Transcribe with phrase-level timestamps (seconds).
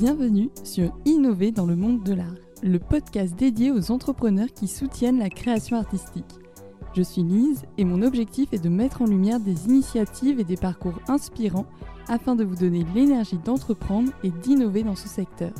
[0.00, 5.18] Bienvenue sur Innover dans le monde de l'art, le podcast dédié aux entrepreneurs qui soutiennent
[5.18, 6.38] la création artistique.
[6.96, 10.56] Je suis Lise et mon objectif est de mettre en lumière des initiatives et des
[10.56, 11.66] parcours inspirants
[12.08, 15.52] afin de vous donner l'énergie d'entreprendre et d'innover dans ce secteur.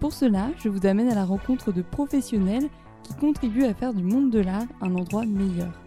[0.00, 2.68] Pour cela, je vous amène à la rencontre de professionnels
[3.04, 5.80] qui contribuent à faire du monde de l'art un endroit meilleur.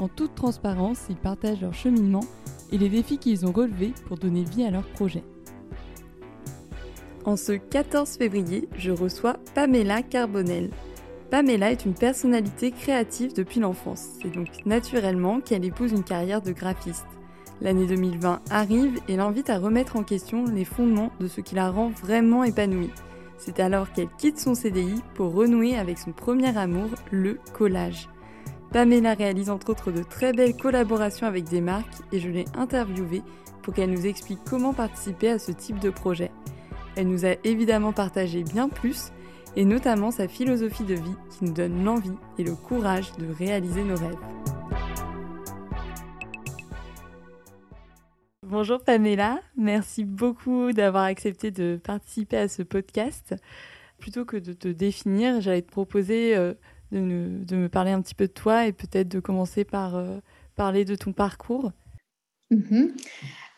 [0.00, 2.24] En toute transparence, ils partagent leur cheminement
[2.72, 5.22] et les défis qu'ils ont relevés pour donner vie à leur projet.
[7.26, 10.70] En ce 14 février, je reçois Pamela Carbonel.
[11.30, 14.06] Pamela est une personnalité créative depuis l'enfance.
[14.22, 17.06] C'est donc naturellement qu'elle épouse une carrière de graphiste.
[17.60, 21.70] L'année 2020 arrive et l'invite à remettre en question les fondements de ce qui la
[21.70, 22.90] rend vraiment épanouie.
[23.36, 28.08] C'est alors qu'elle quitte son CDI pour renouer avec son premier amour, le collage.
[28.72, 33.22] Pamela réalise entre autres de très belles collaborations avec des marques et je l'ai interviewée
[33.62, 36.30] pour qu'elle nous explique comment participer à ce type de projet.
[36.96, 39.12] Elle nous a évidemment partagé bien plus,
[39.56, 43.84] et notamment sa philosophie de vie qui nous donne l'envie et le courage de réaliser
[43.84, 44.16] nos rêves.
[48.46, 53.36] Bonjour Pamela, merci beaucoup d'avoir accepté de participer à ce podcast.
[53.98, 56.54] Plutôt que de te définir, j'allais te proposer euh,
[56.90, 56.98] de,
[57.54, 60.18] me parler un petit peu de toi et peut-être de commencer par euh,
[60.56, 61.70] parler de ton parcours.
[62.50, 62.96] Mhm.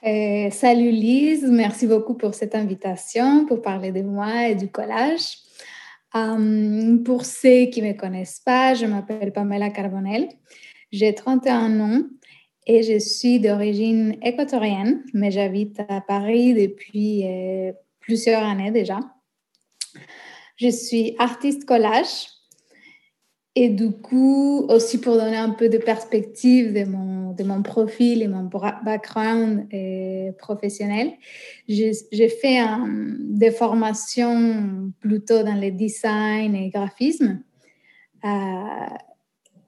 [0.05, 5.37] Euh, salut Lise, merci beaucoup pour cette invitation pour parler de moi et du collage.
[6.17, 10.29] Euh, pour ceux qui ne me connaissent pas, je m'appelle Pamela Carbonel,
[10.91, 12.03] j'ai 31 ans
[12.67, 18.99] et je suis d'origine équatorienne, mais j'habite à Paris depuis euh, plusieurs années déjà.
[20.57, 22.27] Je suis artiste collage
[23.55, 28.23] et du coup, aussi pour donner un peu de perspective de mon, de mon profil
[28.23, 28.49] et mon
[28.83, 31.13] background euh, professionnel,
[31.69, 32.61] j'ai fait
[33.19, 37.43] des formations plutôt dans le design et graphisme.
[38.25, 38.29] Euh,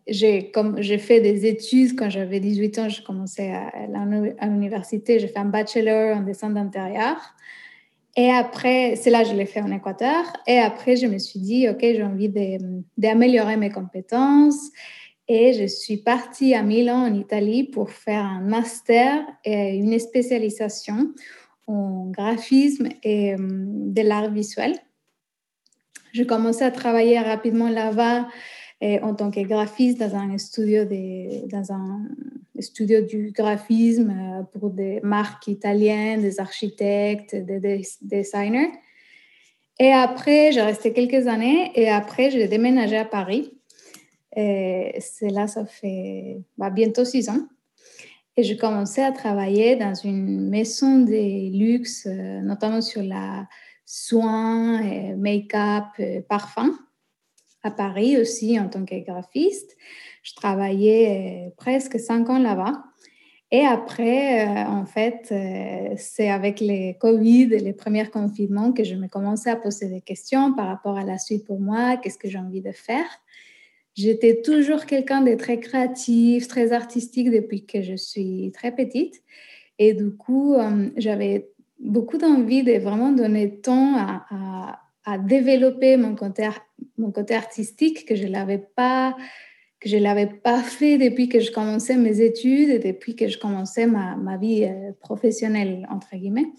[0.06, 3.68] j'ai fait des études quand j'avais 18 ans, j'ai commencé à,
[4.38, 7.16] à l'université, j'ai fait un bachelor en dessin d'intérieur.
[8.16, 10.24] Et après, c'est là je l'ai fait en Équateur.
[10.46, 12.32] Et après, je me suis dit, OK, j'ai envie
[12.96, 14.70] d'améliorer mes compétences.
[15.26, 21.12] Et je suis partie à Milan, en Italie, pour faire un master et une spécialisation
[21.66, 24.74] en graphisme et hum, de l'art visuel.
[26.12, 28.28] J'ai commencé à travailler rapidement là-bas
[28.82, 32.02] en tant que graphiste dans un studio, de, dans un
[32.60, 38.72] studio du graphisme euh, pour des marques italiennes, des architectes, des, designers.
[39.78, 43.52] Et après, j'ai resté quelques années et après, j'ai déménagé à Paris.
[44.36, 47.46] C'est là, ça fait bah, bientôt six ans.
[48.36, 53.46] Et j'ai commencé à travailler dans une maison de luxe, euh, notamment sur la
[55.16, 56.76] make-up, euh, parfum
[57.64, 59.76] à Paris aussi en tant que graphiste.
[60.22, 62.84] Je travaillais euh, presque cinq ans là-bas.
[63.50, 68.84] Et après, euh, en fait, euh, c'est avec les Covid et les premiers confinements que
[68.84, 72.18] je me commençais à poser des questions par rapport à la suite pour moi, qu'est-ce
[72.18, 73.06] que j'ai envie de faire.
[73.94, 79.22] J'étais toujours quelqu'un de très créatif, très artistique depuis que je suis très petite.
[79.78, 80.56] Et du coup,
[80.96, 81.48] j'avais
[81.78, 84.80] beaucoup d'envie de vraiment donner temps à,
[85.18, 86.48] développer mon côté,
[86.98, 89.16] mon côté artistique que je l'avais pas
[89.80, 93.38] que je l'avais pas fait depuis que je commençais mes études et depuis que je
[93.38, 96.52] commençais ma, ma vie euh, professionnelle entre guillemets.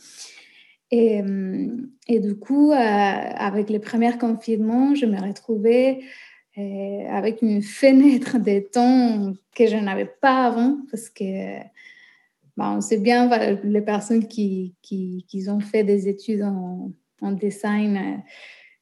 [0.91, 1.67] Et, euh,
[2.07, 6.01] et du coup euh, avec les premiers confinements je me retrouvais
[7.09, 11.57] avec une fenêtre de temps que je n'avais pas avant parce que
[12.55, 13.29] bon, on sait bien
[13.63, 16.91] les personnes qui, qui, qui ont fait des études en
[17.21, 18.23] en design,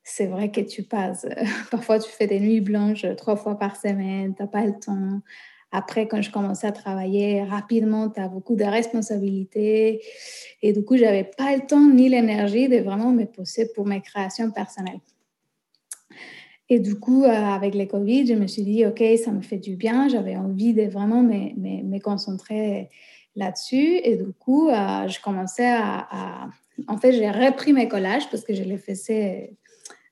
[0.04, 3.76] c'est vrai que tu passes, euh, parfois tu fais des nuits blanches trois fois par
[3.76, 5.22] semaine, tu n'as pas le temps.
[5.72, 10.04] Après, quand je commençais à travailler rapidement, tu as beaucoup de responsabilités.
[10.62, 13.88] Et du coup, je n'avais pas le temps ni l'énergie de vraiment me poser pour
[13.88, 15.00] mes créations personnelles.
[16.70, 19.58] Et du coup, euh, avec les Covid, je me suis dit, OK, ça me fait
[19.58, 20.08] du bien.
[20.10, 22.90] J'avais envie de vraiment me, me, concentrer
[23.36, 24.00] là-dessus.
[24.04, 26.50] Et du coup, je commençais à,
[26.88, 29.56] en fait, j'ai repris mes collages parce que je les faisais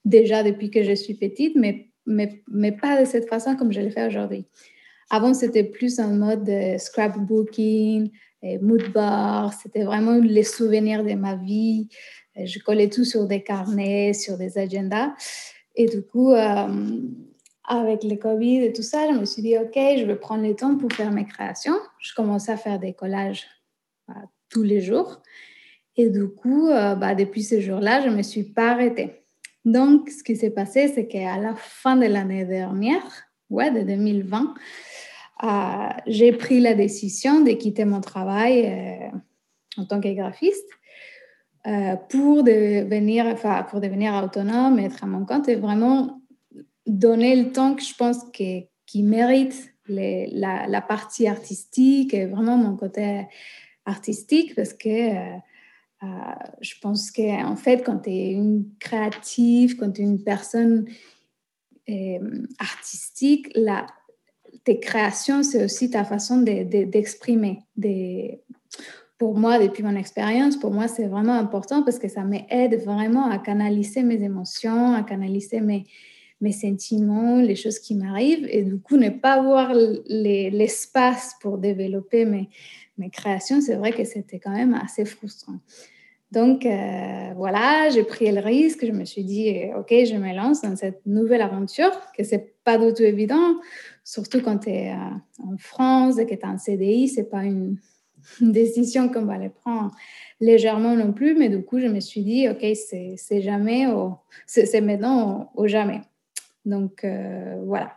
[0.05, 3.81] déjà depuis que je suis petite, mais, mais, mais pas de cette façon comme je
[3.81, 4.45] le fais aujourd'hui.
[5.09, 8.09] Avant, c'était plus en mode scrapbooking,
[8.61, 11.89] mood bar, c'était vraiment les souvenirs de ma vie.
[12.35, 15.11] Je collais tout sur des carnets, sur des agendas.
[15.75, 16.67] Et du coup, euh,
[17.67, 20.55] avec le Covid et tout ça, je me suis dit, OK, je vais prendre le
[20.55, 21.77] temps pour faire mes créations.
[21.99, 23.45] Je commençais à faire des collages
[24.09, 24.13] euh,
[24.49, 25.21] tous les jours.
[25.95, 29.20] Et du coup, euh, bah, depuis ce jour-là, je ne me suis pas arrêtée.
[29.65, 33.03] Donc, ce qui s'est passé, c'est qu'à la fin de l'année dernière,
[33.49, 34.53] ouais, de 2020,
[35.43, 35.47] euh,
[36.07, 39.17] j'ai pris la décision de quitter mon travail euh,
[39.77, 40.67] en tant que graphiste
[42.09, 43.35] pour, devenir,
[43.69, 46.19] pour devenir autonome, être à mon compte et vraiment
[46.87, 52.57] donner le temps que je pense que, qui mérite la, la, partie artistique et vraiment
[52.57, 53.27] mon côté
[53.85, 55.37] artistique parce que
[56.03, 56.07] euh,
[56.61, 60.85] je pense qu'en fait, quand tu es une créative, quand tu es une personne
[61.89, 63.85] euh, artistique, la,
[64.63, 67.59] tes créations, c'est aussi ta façon d'exprimer.
[67.77, 68.39] De,
[69.19, 73.29] pour moi, depuis mon expérience, pour moi, c'est vraiment important parce que ça m'aide vraiment
[73.29, 78.97] à canaliser mes émotions, à canaliser mes sentiments, les choses qui m'arrivent, et du coup,
[78.97, 79.73] ne pas avoir
[80.07, 82.49] l'espace pour développer mes,
[83.01, 85.59] mes créations, c'est vrai que c'était quand même assez frustrant.
[86.31, 90.33] Donc euh, voilà, j'ai pris le risque, je me suis dit, euh, OK, je me
[90.33, 93.59] lance dans cette nouvelle aventure, que c'est pas du tout évident,
[94.05, 97.43] surtout quand tu es euh, en France et que tu es en CDI, c'est pas
[97.43, 97.77] une,
[98.39, 99.91] décision qu'on va les prendre
[100.39, 103.87] légèrement non plus, mais du coup, je me suis dit, OK, c'est jamais,
[104.45, 106.01] c'est maintenant ou, jamais.
[106.65, 107.05] Donc
[107.65, 107.95] voilà.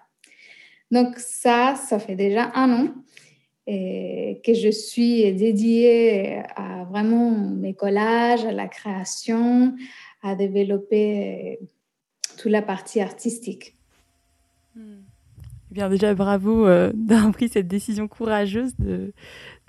[0.91, 2.89] Donc ça, ça fait déjà un an
[3.66, 9.75] et que je suis dédiée à vraiment mes collages, à la création,
[10.22, 11.58] à développer
[12.37, 13.75] toute la partie artistique.
[15.75, 19.12] Eh bien déjà, bravo euh, d'avoir pris cette décision courageuse de,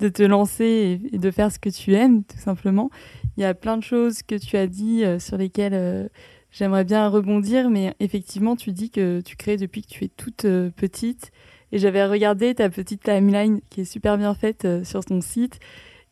[0.10, 2.90] te lancer et, de faire ce que tu aimes, tout simplement.
[3.38, 6.08] Il y a plein de choses que tu as dit euh, sur lesquelles euh,
[6.52, 10.46] j'aimerais bien rebondir, mais effectivement, tu dis que tu crées depuis que tu es toute
[10.76, 11.32] petite
[11.72, 15.60] et j'avais regardé ta petite timeline qui est super bien faite euh, sur ton site.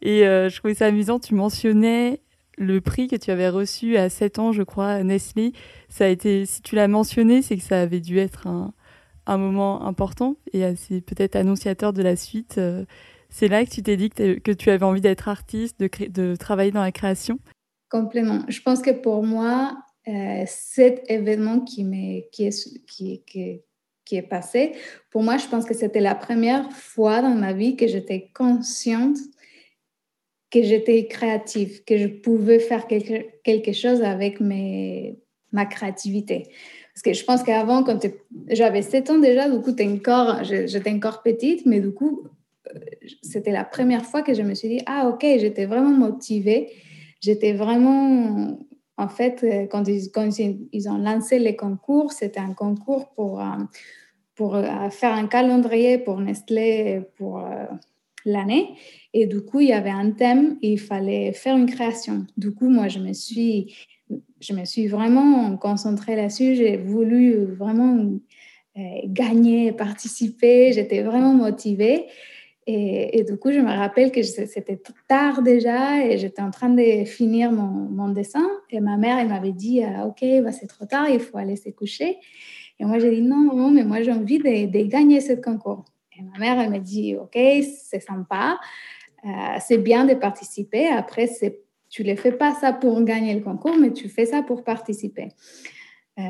[0.01, 1.19] Et euh, je trouvais ça amusant.
[1.19, 2.21] Tu mentionnais
[2.57, 5.53] le prix que tu avais reçu à 7 ans, je crois, Nestlé.
[5.89, 8.73] Ça a été, si tu l'as mentionné, c'est que ça avait dû être un,
[9.37, 12.57] moment important et c'est peut-être annonciateur de la suite.
[12.57, 12.85] Euh,
[13.29, 16.83] c'est là que tu t'es dit que, tu avais envie d'être artiste, de, travailler dans
[16.83, 17.39] la création?
[17.89, 18.43] Complètement.
[18.49, 19.77] Je pense que pour moi,
[20.45, 21.89] cet événement qui,
[22.31, 23.61] qui, est, qui, qui,
[24.15, 24.73] est passé,
[25.11, 29.17] pour moi, je pense que c'était la première fois dans ma vie que j'étais consciente
[30.53, 35.17] que j'étais créative, que je pouvais faire quelque, quelque chose avec mes,
[35.51, 36.43] ma créativité.
[36.93, 38.05] Parce que je pense qu'avant, quand
[38.49, 42.27] j'avais 7 ans déjà, du coup, encore, j'étais encore petite, mais du coup,
[42.67, 42.79] euh,
[43.23, 46.69] c'était la première fois que je me suis dit, ah ok, j'étais vraiment motivée,
[47.19, 48.59] j'étais vraiment,
[48.97, 53.41] en fait, euh, quand ils, quand ils ont lancé les concours, c'était un concours pour,
[53.41, 53.45] euh,
[54.35, 57.43] pour euh, faire un calendrier pour Nestlé pour
[58.25, 58.69] l'année.
[59.13, 62.25] Et du coup, il y avait un thème il fallait faire une création.
[62.37, 63.75] Du coup, moi, je me suis,
[64.39, 66.55] je me suis vraiment concentrée là-dessus.
[66.55, 68.11] J'ai voulu vraiment
[69.05, 70.73] gagner, participer.
[70.73, 72.07] J'étais vraiment motivée.
[72.65, 77.03] Et, du coup, je me rappelle que c'était tard déjà et j'étais en train de
[77.03, 78.47] finir mon, dessin.
[78.69, 81.57] Et ma mère, elle m'avait dit euh, Ok, bah, c'est trop tard, il faut aller
[81.57, 82.17] se coucher.
[82.79, 85.85] Et moi, j'ai dit Non, non, mais moi, j'ai envie de, gagner ce concours.
[86.17, 88.59] Et ma mère, elle m'a dit Ok, c'est sympa,
[89.25, 89.29] euh,
[89.59, 90.87] c'est bien de participer.
[90.87, 91.29] Après,
[91.89, 95.29] tu ne fais pas ça pour gagner le concours, mais tu fais ça pour participer.
[96.19, 96.21] Euh,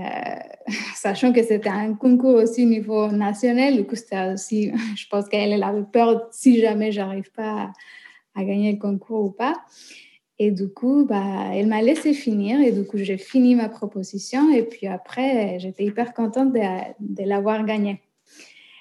[0.95, 3.95] sachant que c'était un concours aussi au niveau national, du coup,
[4.33, 7.71] aussi, je pense qu'elle avait peur si jamais j'arrive pas
[8.35, 9.55] à, gagner le concours ou pas.
[10.39, 14.51] Et du coup, bah, elle m'a laissé finir et du coup, j'ai fini ma proposition
[14.51, 18.01] et puis après, j'étais hyper contente de, l'avoir gagné.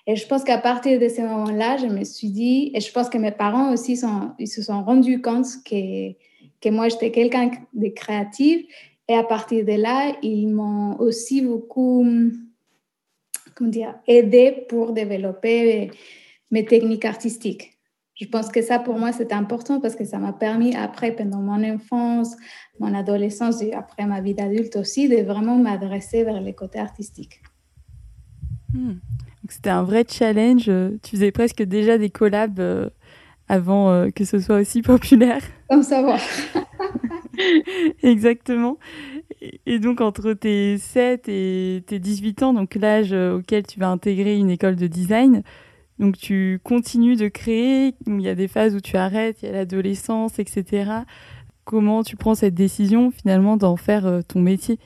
[0.06, 3.09] Et je pense qu'à partir de ce moment-là, je me suis dit, et je pense
[3.09, 4.00] que mes parents aussi
[4.38, 6.12] ils se sont rendus compte que,
[6.61, 8.66] que moi, j'étais quelqu'un de créatif
[9.09, 12.04] et à partir de là, ils m'ont aussi beaucoup
[13.54, 15.90] comment dire, aidé pour développer
[16.50, 17.78] mes techniques artistiques.
[18.23, 21.41] Je pense que ça, pour moi, c'est important parce que ça m'a permis, après, pendant
[21.41, 22.37] mon enfance,
[22.79, 27.43] mon adolescence et après ma vie d'adulte aussi, de vraiment m'adresser vers les côtés artistiques.
[28.73, 28.95] Hmm.
[29.49, 30.71] C'était un vrai challenge.
[31.02, 32.91] Tu faisais presque déjà des collabs euh,
[33.49, 35.43] avant euh, que ce soit aussi populaire.
[35.69, 36.21] Comme savoir.
[38.05, 38.79] Exactement.
[39.67, 43.88] Et donc, entre tes 7 et tes 18 ans, donc l'âge euh, auquel tu vas
[43.88, 45.43] intégrer une école de design,
[45.99, 49.49] donc tu continues de créer, il y a des phases où tu arrêtes, il y
[49.49, 50.90] a l'adolescence, etc.
[51.64, 54.78] Comment tu prends cette décision finalement d'en faire euh, ton métier?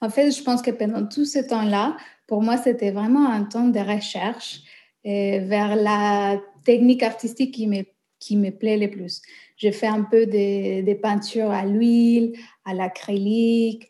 [0.00, 3.68] En fait, je pense que pendant tout ce temps-là, pour moi, c'était vraiment un temps
[3.68, 4.60] de recherche
[5.04, 7.84] vers la technique artistique qui me
[8.20, 9.22] qui me plaît le plus.
[9.56, 13.88] J'ai fait un peu des, peintures à l'huile, à l'acrylique,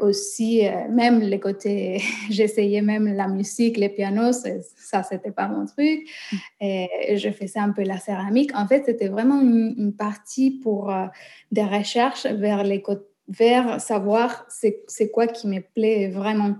[0.00, 4.44] aussi euh, même les côtés, j'essayais même la musique, les pianos,
[4.76, 6.08] ça c'était pas mon truc.
[6.32, 6.36] Mm.
[6.60, 8.50] Et je faisais un peu la céramique.
[8.54, 11.06] En fait, c'était vraiment une, partie pour euh,
[11.52, 12.82] des recherches vers les
[13.28, 16.56] vers savoir c'est quoi qui me plaît vraiment.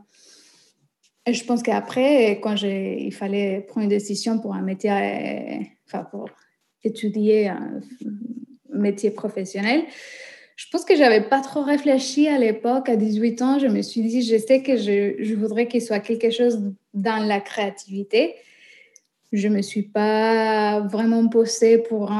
[1.25, 6.05] Et je pense qu'après, quand il fallait prendre une décision pour un métier, euh, enfin
[6.05, 6.29] pour
[6.85, 7.81] étudier un
[8.71, 9.85] métier professionnel,
[10.59, 13.59] je pense que j'avais pas trop réfléchi à l'époque, à 18 ans.
[13.61, 16.61] Je me suis dit, je sais que je, voudrais qu'il soit quelque chose
[16.93, 18.35] dans la créativité.
[19.31, 22.11] Je me suis pas vraiment posée pour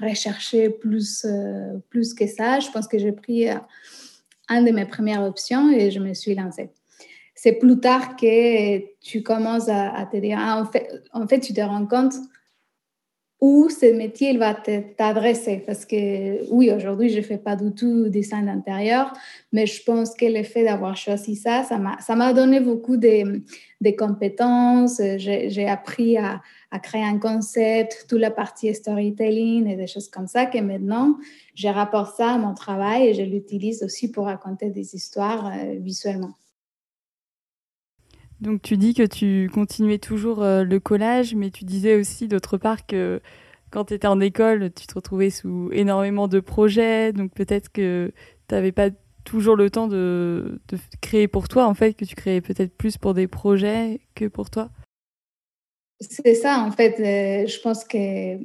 [0.00, 2.58] rechercher plus, euh, plus que ça.
[2.58, 3.54] Je pense que j'ai pris euh,
[4.48, 6.70] un de mes premières options et je me suis lancée.
[7.36, 10.68] C'est plus tard que tu commences à, te dire, ah,
[11.12, 12.14] en fait, tu te rends compte
[13.46, 15.62] où ce métier il va t'adresser.
[15.64, 19.12] Parce que oui, aujourd'hui, je ne fais pas du tout dessin d'intérieur,
[19.52, 23.42] mais je pense que le fait d'avoir choisi ça, ça m'a donné beaucoup de,
[23.80, 25.00] de compétences.
[25.18, 30.26] J'ai appris à, à, créer un concept, toute la partie storytelling et des choses comme
[30.26, 31.14] ça, que maintenant,
[31.54, 35.76] je rapporte ça à mon travail et je l'utilise aussi pour raconter des histoires euh,
[35.78, 36.32] visuellement.
[38.40, 42.58] Donc tu dis que tu continuais toujours euh, le collage, mais tu disais aussi d'autre
[42.58, 43.20] part que
[43.70, 48.12] quand tu étais en école, tu te retrouvais sous énormément de projets, donc peut-être que
[48.48, 48.90] tu n'avais pas
[49.24, 50.60] toujours le temps de,
[51.00, 54.50] créer pour toi, en fait, que tu créais peut-être plus pour des projets que pour
[54.50, 54.70] toi.
[56.00, 57.00] C'est ça, en fait.
[57.00, 58.38] Euh, je pense que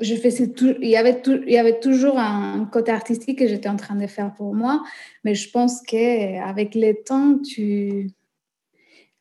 [0.00, 3.68] je faisais tout, il, y avait il y avait toujours un côté artistique que j'étais
[3.68, 4.82] en train de faire pour moi,
[5.22, 8.10] mais je pense qu'avec le temps, tu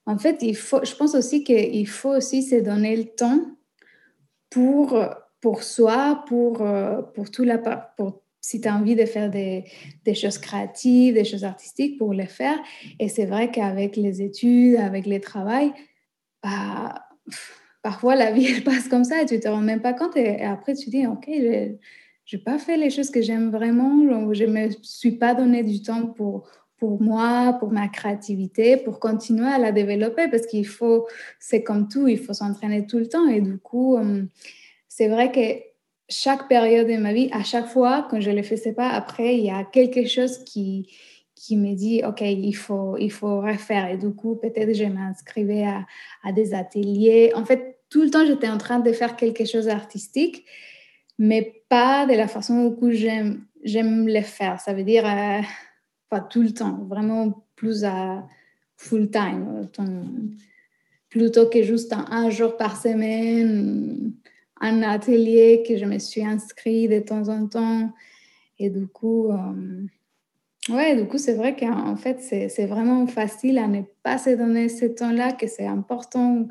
[0.06, 3.40] en fait, il faut, je pense aussi qu'il faut aussi se donner le temps
[4.50, 5.00] pour,
[5.40, 6.64] pour soi, pour,
[7.14, 9.64] pour tout la, pour, si tu as envie de faire des,
[10.04, 12.60] des, choses créatives, des choses artistiques, pour les faire.
[13.00, 15.72] Et c'est vrai qu'avec les études, avec les travail,
[16.44, 16.94] bah,
[17.82, 20.18] parfois la vie elle passe comme ça et tu te rends même pas compte.
[20.18, 24.44] Et, après, tu dis, OK, je n'ai pas fait les choses que j'aime vraiment, je
[24.44, 26.50] ne me suis pas donné du temps pour
[26.84, 31.08] pour moi, pour ma créativité, pour continuer à la développer, parce qu'il faut,
[31.40, 33.25] c'est comme tout, il faut s'entraîner tout le temps.
[33.30, 34.24] Et du coup, euh,
[34.90, 35.63] c'est vrai que
[36.10, 39.38] chaque période de ma vie, à chaque fois, quand je ne le faisais pas, après,
[39.38, 40.90] il y a quelque chose qui,
[41.36, 43.90] qui me dit, OK, il faut, il faut refaire.
[43.90, 45.63] Et du coup, peut-être je m'inscrivais
[46.25, 47.32] à, des ateliers.
[47.34, 50.44] En fait, tout le temps, j'étais en train de faire quelque chose d'artistique,
[51.18, 54.60] mais pas de la façon où j'aime, j'aime le faire.
[54.60, 55.06] Ça veut dire...
[55.06, 55.40] Euh,
[56.22, 58.25] tout le temps, vraiment plus à
[58.77, 59.67] full time,
[61.10, 64.13] plutôt que juste un, jour par semaine,
[64.60, 67.91] un atelier que je me suis inscrit de temps en temps.
[68.60, 69.86] Et du coup, euh,
[70.70, 74.70] ouais, du coup, c'est vrai qu'en fait, c'est vraiment facile à ne pas se donner
[74.70, 76.48] ce temps-là, que c'est important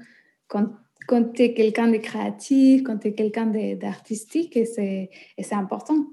[0.49, 0.69] quand,
[1.09, 5.11] quand tu es quelqu'un de créatif, quand tu es quelqu'un d'artistique, et c'est
[5.53, 6.07] important.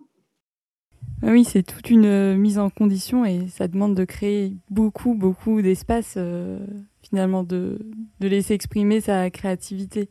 [1.21, 5.15] Ah oui, c'est toute une euh, mise en condition et ça demande de créer beaucoup,
[5.15, 6.65] beaucoup d'espace, euh,
[7.01, 7.77] finalement, de,
[8.21, 10.09] de, laisser exprimer sa créativité.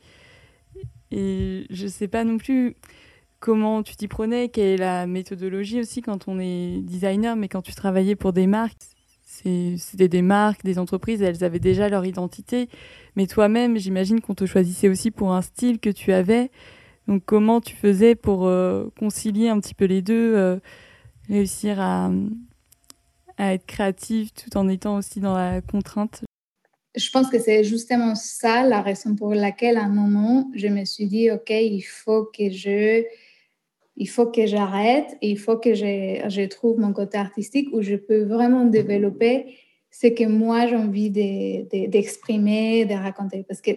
[1.10, 2.76] Et je ne sais pas non plus
[3.40, 7.62] comment tu t'y prenais, quelle est la méthodologie aussi quand on est designer, mais quand
[7.62, 8.76] tu travaillais pour des marques,
[9.24, 12.68] c'était des marques, des entreprises, elles avaient déjà leur identité.
[13.16, 16.50] Mais toi-même, j'imagine qu'on te choisissait aussi pour un style que tu avais.
[17.06, 20.60] Donc comment tu faisais pour euh, concilier un petit peu les deux
[21.28, 22.10] réussir à,
[23.36, 26.22] à être créative tout en étant aussi dans la contrainte
[26.96, 30.84] je pense que c'est justement ça la raison pour laquelle à un moment je me
[30.84, 33.04] suis dit ok il faut que je
[33.96, 37.96] il faut que j'arrête il faut que je, je, trouve mon côté artistique où je
[37.96, 39.56] peux vraiment développer
[39.90, 43.44] ce que moi j'ai envie d'exprimer, de, de, raconter.
[43.44, 43.70] Parce que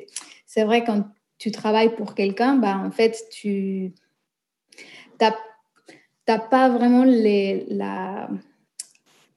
[0.45, 1.05] c'est vrai, quand
[1.37, 3.93] tu travailles pour quelqu'un, bah, en fait, tu
[5.19, 5.35] n'as
[6.25, 8.29] tu n'as pas vraiment les, la,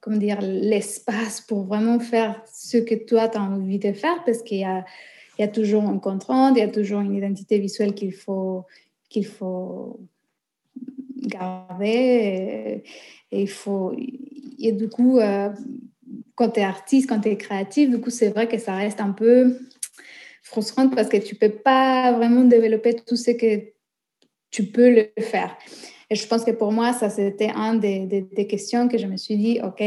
[0.01, 4.43] comment dire, l'espace pour vraiment faire ce que toi, tu as envie de faire parce
[4.43, 4.85] qu'il y a,
[5.37, 8.65] il y a toujours un contrainte, il y a toujours une identité visuelle qu'il faut,
[9.09, 9.99] qu'il faut
[11.17, 12.83] garder.
[13.31, 13.93] Et, faut,
[14.59, 15.49] et du coup, euh,
[16.35, 19.01] quand tu es artiste, quand tu es créatif, du coup, c'est vrai que ça reste
[19.01, 19.57] un peu
[20.43, 23.73] frustrant parce que tu peux pas vraiment développer tout ce que
[24.51, 25.57] tu peux le faire.
[26.09, 29.17] Et je pense que pour moi, ça, c'était une des, des, questions que je me
[29.17, 29.83] suis dit, OK,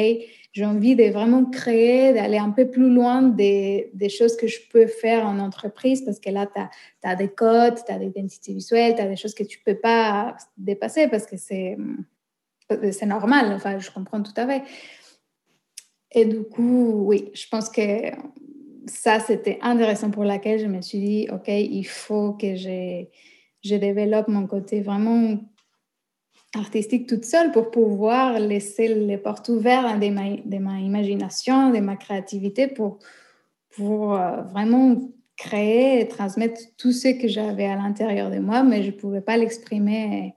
[0.53, 4.59] j'ai envie de vraiment créer, d'aller un peu plus loin des, des, choses que je
[4.73, 6.61] peux faire en entreprise parce que là, tu
[7.09, 9.73] as, des codes, tu as des identités visuelles, tu as des choses que tu ne
[9.73, 11.77] peux pas dépasser parce que c'est
[13.07, 13.53] normal.
[13.53, 14.63] Enfin, je comprends tout à fait.
[16.13, 18.11] Et du coup, oui, je pense que
[18.87, 23.05] ça, c'était intéressant pour laquelle je me suis dit, OK, il faut que je,
[23.63, 25.39] je développe mon côté vraiment
[26.55, 32.69] artistique toute seule pour pouvoir laisser les portes ouvertes de ma, imagination, de ma créativité
[32.69, 32.99] pour,
[33.77, 34.97] pour euh, vraiment
[35.37, 39.21] créer et transmettre tout ce que j'avais à l'intérieur de moi, mais je ne pouvais
[39.21, 40.35] pas l'exprimer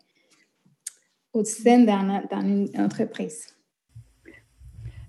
[1.33, 3.47] au sein d'une entreprise.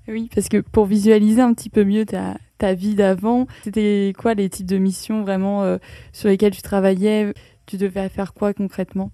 [0.08, 4.34] Oui, parce que pour visualiser un petit peu mieux ta, ta vie d'avant, c'était quoi
[4.34, 5.78] les types de missions vraiment euh,
[6.12, 7.32] sur lesquelles tu travaillais?
[7.66, 9.12] Tu devais faire quoi concrètement?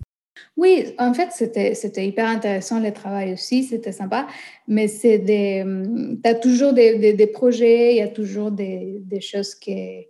[0.57, 4.26] Oui, en fait, c'était hyper intéressant le travail aussi, c'était sympa,
[4.66, 9.21] mais des, hum, tu as toujours des, des, projets, il y a toujours des, des
[9.21, 10.07] choses qui,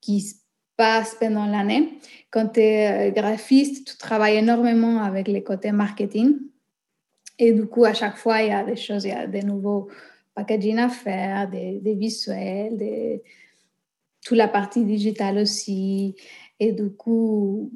[0.00, 0.34] qui se
[0.76, 1.98] passent pendant l'année.
[2.30, 6.38] Quand tu es euh, graphiste, tu travailles énormément avec les côtés marketing.
[7.38, 9.42] Et du coup, à chaque fois, il y a des choses, il y a des
[9.42, 9.88] nouveaux
[10.34, 13.20] packaging à faire, des, visuels,
[14.22, 16.14] toute la partie digitale aussi.
[16.58, 17.70] Et du coup,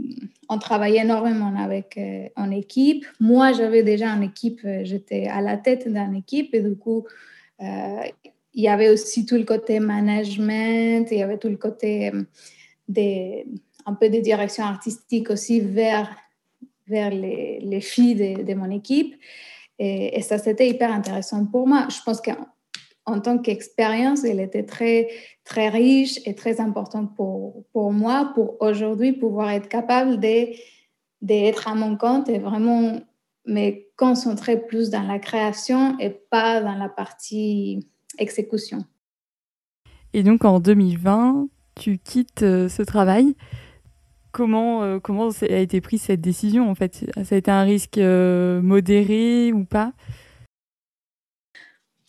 [0.48, 3.04] on travaillait énormément avec euh, en équipe.
[3.20, 7.06] Moi, j'avais déjà une équipe, euh, j'étais à la tête d'une équipe et du coup,
[7.60, 8.00] euh,
[8.54, 12.10] il y avait aussi tout le côté management, il y avait tout le côté
[12.88, 13.46] des,
[13.84, 16.10] un peu de direction artistique aussi vers,
[16.88, 19.14] vers les, les filles de, mon équipe.
[19.78, 21.86] Et, et ça, c'était hyper intéressant pour moi.
[21.90, 22.46] Je pense qu'en
[23.06, 25.08] en tant qu'expérience, elle était très,
[25.44, 31.74] très riche et très importante pour, pour moi, pour aujourd'hui pouvoir être capable d'être à
[31.74, 33.00] mon compte et vraiment
[33.46, 37.86] me concentrer plus dans la création et pas dans la partie
[38.18, 38.84] exécution.
[40.12, 43.34] Et donc en 2020, tu quittes euh, ce travail.
[44.32, 47.10] Comment, euh, comment a été prise cette décision en fait?
[47.24, 49.92] Ça a été un risque euh, modéré ou pas?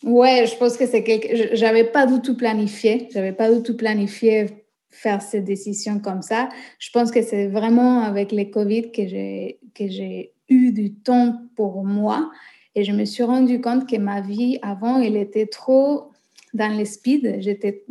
[0.04, 1.54] Ouais, je pense que c'est quelque.
[1.54, 3.08] J'avais pas du tout planifié.
[3.12, 4.46] J'avais pas du tout planifié
[4.90, 6.48] faire cette décision comme ça.
[6.78, 11.40] Je pense que c'est vraiment avec les Covid que j'ai que j'ai eu du temps
[11.56, 12.30] pour moi
[12.74, 16.10] et je me suis rendu compte que ma vie avant, elle était trop
[16.52, 17.38] dans le speed.
[17.40, 17.84] J'étais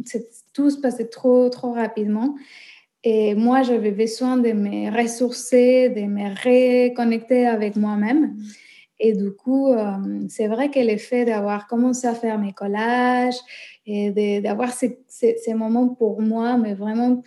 [0.54, 2.36] tout se passait trop trop rapidement.
[3.04, 8.38] Et moi, j'avais besoin de me ressourcer, de me reconnecter avec moi-même.
[9.04, 9.98] Et du coup, euh,
[10.30, 13.40] c'est vrai que le fait d'avoir commencé à faire mes collages
[13.88, 14.12] et
[14.42, 14.96] d'avoir ces,
[15.56, 17.24] moments pour moi, mais vraiment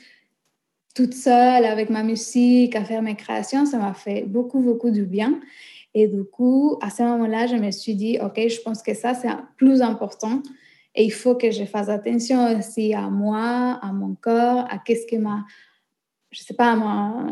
[0.94, 5.04] toute seule avec ma musique, à faire mes créations, ça m'a fait beaucoup, beaucoup du
[5.04, 5.40] bien.
[5.94, 9.14] Et du coup, à ce moment-là, je me suis dit, OK, je pense que ça,
[9.14, 10.42] c'est plus important.
[10.94, 15.08] Et il faut que je fasse attention aussi à moi, à mon corps, à qu'est-ce
[15.08, 15.44] que ma,
[16.30, 17.26] je sais pas, moi,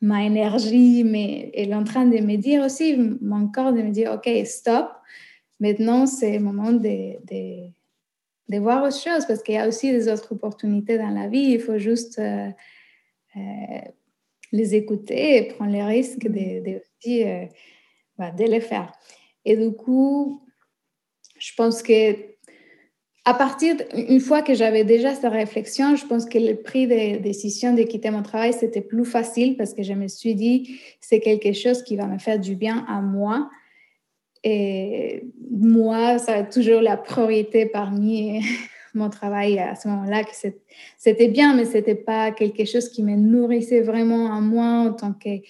[0.00, 3.90] ma énergie, mais elle est en train de me dire aussi, mon corps de me
[3.90, 4.90] dire, OK, stop,
[5.58, 7.70] maintenant c'est le moment de, de,
[8.48, 11.52] de, voir autre chose parce qu'il y a aussi des autres opportunités dans la vie,
[11.52, 12.48] il faut juste euh,
[13.36, 13.80] euh,
[14.52, 17.44] les écouter et prendre les risques de, de, aussi, euh,
[18.16, 18.92] bah, de les faire.
[19.44, 20.42] Et du coup,
[21.38, 22.29] je pense que
[23.24, 27.18] à partir, une fois que j'avais déjà cette réflexion, je pense que le prix des
[27.18, 31.20] décisions de quitter mon travail, c'était plus facile parce que je me suis dit, c'est
[31.20, 33.50] quelque chose qui va me faire du bien à moi.
[34.42, 38.40] Et moi, ça être toujours la priorité parmi
[38.94, 40.22] mon travail à ce moment-là.
[40.96, 44.92] C'était bien, mais ce n'était pas quelque chose qui me nourrissait vraiment à moi en
[44.94, 45.40] tant que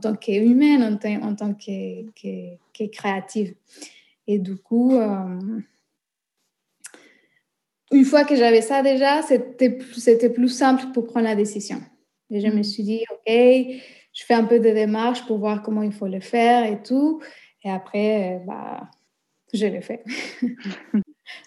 [0.00, 3.54] tant qu'humaine, en, en, tant que, que, que, créative.
[4.26, 5.38] Et du coup, euh,
[7.94, 11.80] une fois que j'avais ça déjà, c'était, c'était plus simple pour prendre la décision.
[12.30, 12.64] Et je me mm.
[12.64, 16.20] suis dit, OK, je fais un peu de démarches pour voir comment il faut le
[16.20, 17.20] faire et tout.
[17.62, 18.90] Et après, euh, bah,
[19.52, 20.04] je l'ai fait.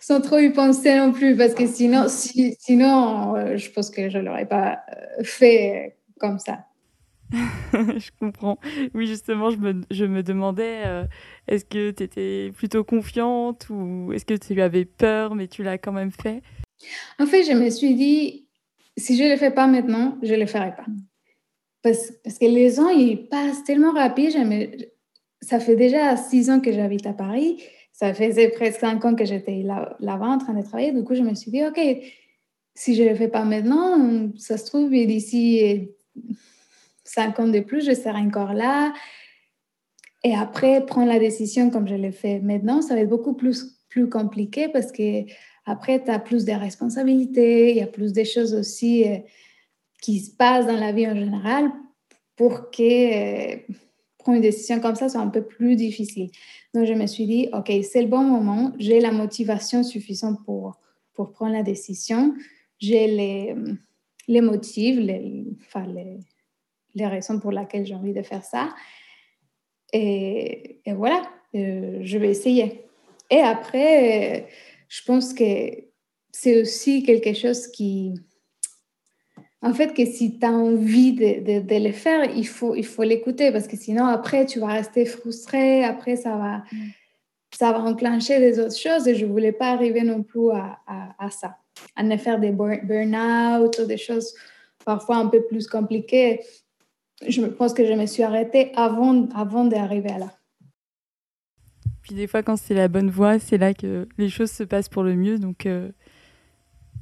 [0.01, 4.17] Sans trop y penser non plus, parce que sinon, sinon euh, je pense que je
[4.17, 6.65] ne l'aurais pas euh, fait comme ça.
[7.73, 8.57] je comprends.
[8.93, 11.03] Oui, justement, je me, je me demandais, euh,
[11.47, 15.77] est-ce que tu étais plutôt confiante ou est-ce que tu avais peur, mais tu l'as
[15.77, 16.41] quand même fait?
[17.19, 18.47] En fait, je me suis dit,
[18.97, 20.85] si je ne le fais pas maintenant, je ne le ferai pas.
[21.83, 24.89] Parce, parce, que les ans, ils passent tellement rapide.
[25.41, 27.61] Ça fait déjà six ans que j'habite à Paris.
[27.91, 30.91] Ça faisait presque cinq ans que j'étais là-bas en train de travailler.
[30.91, 31.79] Du coup, je me suis dit, OK,
[32.75, 35.89] si je ne le fais pas maintenant, ça se trouve, d'ici
[37.07, 38.93] cinq ans de plus, je serai encore là.
[40.23, 43.79] Et après, prendre la décision comme je l'ai fait maintenant, ça va être beaucoup plus,
[43.89, 45.23] plus compliqué parce que
[45.65, 49.17] après, tu as plus de responsabilités, il y a plus de choses aussi euh,
[50.01, 51.71] qui se passent dans la vie en général
[52.35, 53.57] pour que euh,
[54.17, 56.29] prendre une décision comme ça soit un peu plus difficile.
[56.73, 60.79] Donc, je me suis dit, OK, c'est le bon moment, j'ai la motivation suffisante pour,
[61.13, 62.33] pour prendre la décision,
[62.79, 63.55] j'ai les,
[64.27, 66.19] les motifs, les, enfin, les,
[66.97, 68.69] les raisons pour lesquelles j'ai envie de faire ça.
[69.93, 71.21] Et, et voilà,
[71.55, 72.85] euh, je vais essayer.
[73.29, 74.47] Et après,
[74.87, 75.43] je pense que
[76.31, 78.13] c'est aussi quelque chose qui...
[79.61, 83.01] En fait, que si tu as envie de, de, le faire, il faut il faut
[83.01, 85.83] l'écouter parce que sinon, après, tu vas rester frustré.
[85.83, 86.89] Après, ça va, mm.
[87.51, 90.79] ça va enclencher des autres choses et je ne voulais pas arriver non plus à,
[91.17, 91.57] à, ça,
[91.95, 94.35] à ne faire des burn-out ou des choses
[94.85, 96.39] parfois un peu plus compliquées.
[97.25, 100.33] Je pense que je me suis arrêtée avant, avant d'arriver à là.
[102.03, 104.87] Puis des fois, quand c'est la bonne voie, c'est là que les choses se passent
[104.87, 105.39] pour le mieux.
[105.39, 105.89] Donc euh,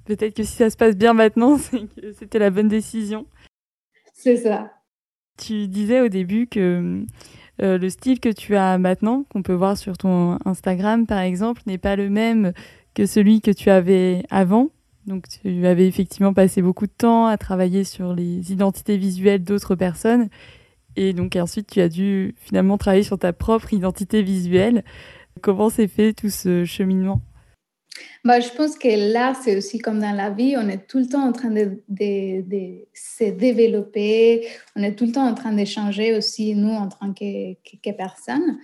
[0.05, 3.27] peut-être que si ça se passe bien maintenant, c'est que c'était la bonne décision.
[4.13, 4.71] C'est ça.
[5.37, 7.03] Tu disais au début que
[7.61, 11.61] euh, le style que tu as maintenant, qu'on peut voir sur ton Instagram par exemple,
[11.67, 12.53] n'est pas le même
[12.95, 14.69] que celui que tu avais avant.
[15.05, 19.75] Donc tu avais effectivement passé beaucoup de temps à travailler sur les identités visuelles d'autres
[19.75, 20.29] personnes
[20.95, 24.83] et donc ensuite, tu as dû finalement travailler sur ta propre identité visuelle.
[25.41, 27.21] Comment s'est fait tout ce cheminement?
[28.23, 31.07] Bah, je pense que là, c'est aussi comme dans la vie, on est tout le
[31.07, 35.53] temps en train de, de, de se développer, on est tout le temps en train
[35.53, 38.59] d'échanger aussi, nous, en tant que, que, personne.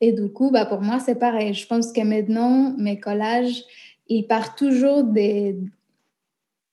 [0.00, 1.54] Et du coup, bah, pour moi, c'est pareil.
[1.54, 3.62] Je pense que maintenant, mes collages,
[4.08, 5.56] ils partent toujours des,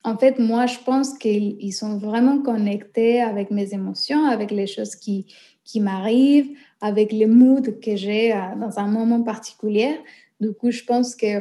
[0.03, 4.95] en fait, moi, je pense qu'ils sont vraiment connectés avec mes émotions, avec les choses
[4.95, 5.25] qui,
[5.65, 6.49] qui m'arrivent,
[6.81, 9.99] avec les moods que j'ai euh, dans un moment particulier.
[10.39, 11.39] Du coup, je pense que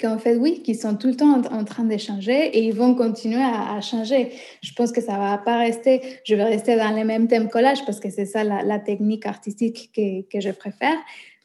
[0.00, 3.42] qu'en fait, oui, qu'ils sont tout le temps en, train d'échanger et ils vont continuer
[3.42, 4.32] à, changer.
[4.62, 7.84] Je pense que ça va pas rester, je vais rester dans les mêmes thèmes collage
[7.84, 10.96] parce que c'est ça la, technique artistique que, que, je préfère.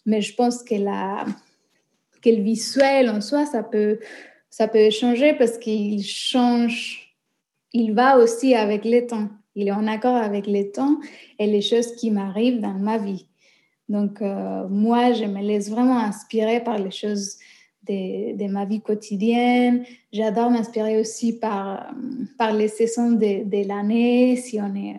[0.05, 1.25] Mais je pense que, la,
[2.21, 3.99] que le visuel en soi, ça peut,
[4.49, 7.15] ça peut changer parce qu'il change,
[7.73, 9.29] il va aussi avec les temps.
[9.55, 10.97] Il est en accord avec les temps
[11.39, 13.25] et les choses qui m'arrivent dans ma vie.
[13.89, 17.37] Donc, euh, moi, je me laisse vraiment inspirer par les choses
[17.87, 19.85] de, ma vie quotidienne.
[20.11, 21.93] J'adore m'inspirer aussi par,
[22.37, 24.97] par les saisons de, l'année, si on est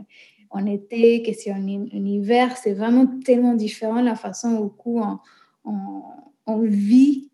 [0.50, 2.56] en été, que si on est en hiver.
[2.56, 5.18] C'est vraiment tellement différent la façon on,
[5.64, 6.02] on,
[6.46, 7.28] on vit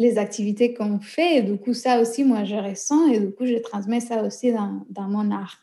[0.00, 1.36] les activités qu'on fait.
[1.36, 4.50] Et du coup, ça aussi, moi, je ressens et du coup, je transmets ça aussi
[4.50, 5.58] dans, dans mon art.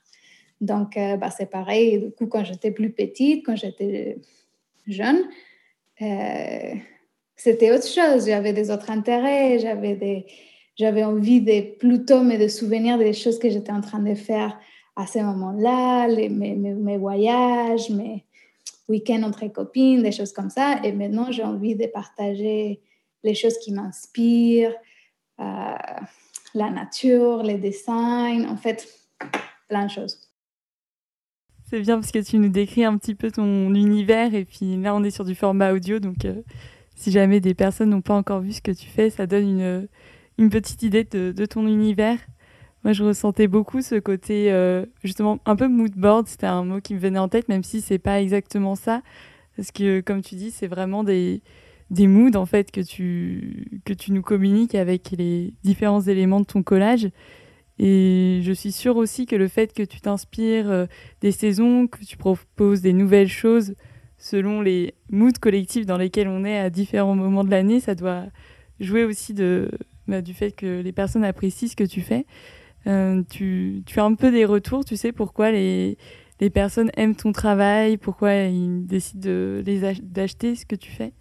[0.62, 2.00] Donc, euh, bah, c'est pareil.
[2.00, 4.20] Du coup, quand j'étais plus petite, quand j'étais
[4.86, 5.24] jeune,
[6.04, 6.74] euh,
[7.36, 8.28] c'était autre chose.
[8.28, 10.26] J'avais des autres intérêts, j'avais des...
[10.76, 14.60] J'avais envie de plutôt me de souvenir des choses que j'étais en train de faire
[14.96, 18.24] à ce moment-là, mes, mes, mes, voyages, mes
[18.88, 20.80] week-ends entre copines, des choses comme ça.
[20.84, 22.80] Et maintenant, j'ai envie de partager
[23.24, 24.76] les choses qui m'inspirent,
[25.40, 25.76] euh,
[26.54, 28.88] la nature, les dessins, en fait,
[29.68, 30.20] plein de choses.
[31.70, 34.96] C'est bien parce que tu nous décris un petit peu ton univers et puis là
[34.96, 36.42] on est sur du format audio donc euh,
[36.96, 39.88] si jamais des personnes n'ont pas encore vu ce que tu fais, ça donne une,
[40.38, 42.20] une petite idée de, ton univers.
[42.86, 46.80] Moi je ressentais beaucoup ce côté euh, justement un peu mood board, c'était un mot
[46.80, 49.02] qui me venait en tête même si c'est pas exactement ça
[49.58, 51.42] parce que comme tu dis c'est vraiment des,
[51.90, 56.46] des moods en fait que tu, que tu nous communiques avec les différents éléments de
[56.46, 57.10] ton collage.
[57.80, 60.86] Et je suis sûre aussi que le fait que tu t'inspires euh,
[61.22, 63.76] des saisons, que tu proposes des nouvelles choses
[64.18, 68.26] selon les moods collectifs dans lesquels on est à différents moments de l'année, ça doit
[68.80, 69.70] jouer aussi de,
[70.08, 72.26] bah, du fait que les personnes apprécient ce que tu fais.
[72.88, 76.00] Euh, tu, tu as un peu des retours, tu sais pourquoi les,
[76.40, 79.62] les personnes aiment ton travail, pourquoi ils décident
[80.02, 81.14] d'acheter ce que tu fais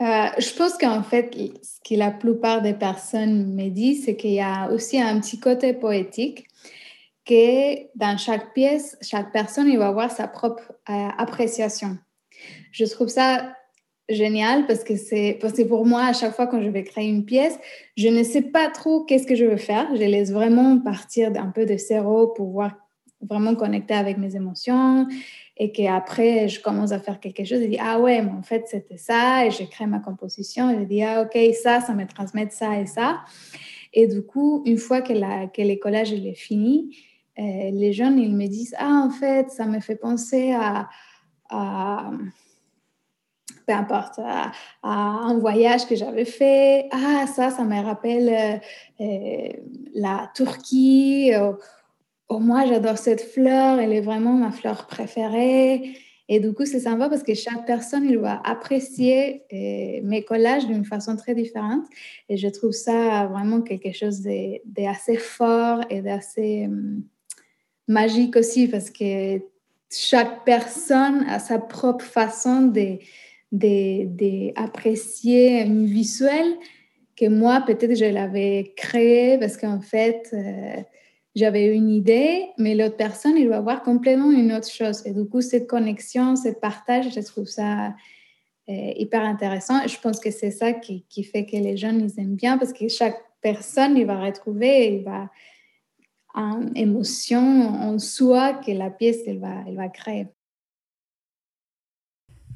[0.00, 4.32] euh, je pense qu'en fait, ce que la plupart des personnes me disent, c'est qu'il
[4.32, 6.46] y a aussi un petit côté poétique,
[7.26, 11.98] que dans chaque pièce, chaque personne il va avoir sa propre euh, appréciation.
[12.72, 13.54] Je trouve ça
[14.08, 15.38] génial parce que c'est
[15.68, 17.58] pour moi, à chaque fois quand je vais créer une pièce,
[17.96, 19.88] je ne sais pas trop qu'est-ce que je veux faire.
[19.94, 22.72] Je laisse vraiment partir un peu de zéro pour voir
[23.20, 25.06] vraiment connecter avec mes émotions
[25.58, 28.66] et qu'après, je commence à faire quelque chose et dis, ah ouais, mais en fait,
[28.68, 32.06] c'était ça, et je crée ma composition, et je dis, ah ok, ça, ça me
[32.06, 33.20] transmet ça et ça.
[33.92, 36.96] Et du coup, une fois que, la, est fini,
[37.38, 40.88] euh, les jeunes, ils me disent, ah en fait, ça me fait penser à,
[43.66, 46.88] peu importe, à, un voyage que j'avais fait.
[46.92, 48.60] Ah, ça, ça me rappelle
[49.00, 49.48] euh,
[49.94, 51.32] la Turquie.
[52.28, 55.96] Oh, moi, j'adore cette fleur, elle est vraiment ma fleur préférée.
[56.28, 60.66] Et du coup, c'est sympa parce que chaque personne, il va apprécier euh, mes collages
[60.66, 61.86] d'une façon très différente.
[62.28, 64.20] Et je trouve ça vraiment quelque chose
[64.66, 67.02] d'assez fort et d'assez hum,
[67.86, 69.40] magique aussi parce que
[69.90, 72.70] chaque personne a sa propre façon
[73.50, 76.58] d'apprécier un visuel
[77.16, 80.82] que moi, peut-être, je l'avais créé parce qu'en fait, euh,
[81.38, 85.02] j'avais une idée, mais l'autre personne, il va voir complètement une autre chose.
[85.06, 87.94] Et du coup, cette connexion, ce partage, je trouve ça
[88.68, 89.86] euh, hyper intéressant.
[89.86, 92.72] Je pense que c'est ça qui, qui, fait que les jeunes, ils aiment bien parce
[92.72, 95.30] que chaque personne, il va retrouver, il va
[96.34, 100.26] une émotion en soi que la pièce, elle va, elle va créer.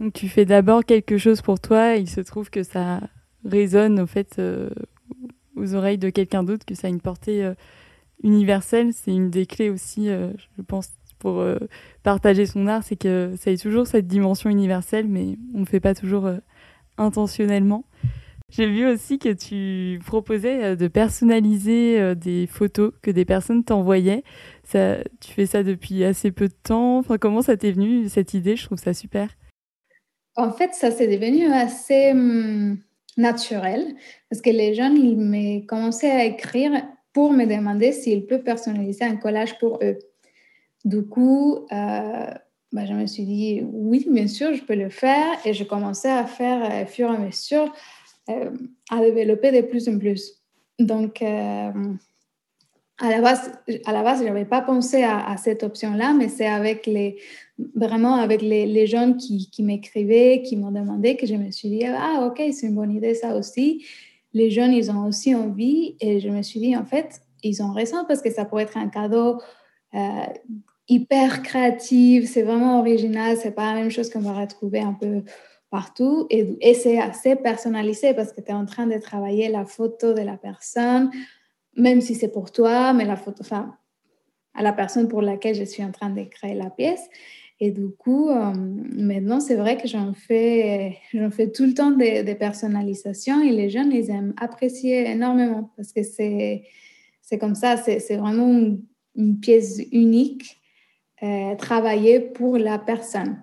[0.00, 3.00] Donc tu fais d'abord quelque chose pour toi et il se trouve que ça
[3.44, 4.70] résonne au fait euh,
[5.56, 7.54] aux oreilles de quelqu'un d'autre, que ça a une portée euh,
[8.22, 11.58] universel, c'est une des clés aussi, euh, je pense, pour euh,
[12.02, 15.80] partager son art, c'est que ça ait toujours cette dimension universelle, mais on ne fait
[15.80, 16.38] pas toujours euh,
[16.98, 17.84] intentionnellement.
[18.50, 24.24] J'ai vu aussi que tu proposais de personnaliser des photos que des personnes t'envoyaient.
[24.64, 26.98] Ça, tu fais ça depuis assez peu de temps.
[26.98, 28.56] Enfin, comment ça t'est venu cette idée?
[28.56, 29.30] Je trouve ça super.
[30.36, 32.76] En fait, ça s'est devenu assez hum,
[33.16, 33.86] naturel
[34.28, 36.72] parce que les jeunes, ils m'ont commencé à écrire
[37.12, 39.98] pour me demander s'il peut personnaliser un collage pour eux.
[40.84, 42.26] Du coup, euh,
[42.72, 46.10] bah, je me suis dit oui, bien sûr, je peux le faire et je commençais
[46.10, 47.72] à faire au euh, fur et à mesure,
[48.30, 48.50] euh,
[48.90, 50.42] à développer de plus en plus.
[50.78, 51.72] Donc, à
[53.00, 53.52] la base,
[53.86, 57.18] base, je n'avais pas pensé à, cette option-là, mais c'est avec les,
[57.76, 61.68] vraiment avec les, les jeunes qui, qui m'écrivaient, qui m'ont demandé que je me suis
[61.68, 63.84] dit, ah ok, c'est une bonne idée ça aussi
[64.34, 65.96] les jeunes, ils ont aussi envie.
[66.00, 68.76] Et je me suis dit, en fait, ils ont raison parce que ça pourrait être
[68.76, 69.40] un cadeau
[69.94, 70.24] euh,
[70.88, 75.22] hyper créatif, c'est vraiment original, c'est pas la même chose qu'on va retrouver un peu
[75.70, 76.26] partout.
[76.30, 80.12] Et, et c'est assez personnalisé parce que tu es en train de travailler la photo
[80.12, 81.10] de la personne,
[81.76, 83.74] même si c'est pour toi, mais la photo, enfin,
[84.54, 87.08] à la personne pour laquelle je suis en train de créer la pièce.
[87.64, 88.52] Et du coup, euh,
[88.92, 93.70] maintenant, c'est vrai que j'en fais, j'en fais tout le temps des, personnalisations et les
[93.70, 96.64] jeunes, ils aiment apprécier énormément parce que c'est,
[97.20, 98.48] c'est comme ça, c'est, c'est vraiment
[99.14, 100.60] une, pièce unique
[101.22, 103.40] euh, travaillée pour la personne.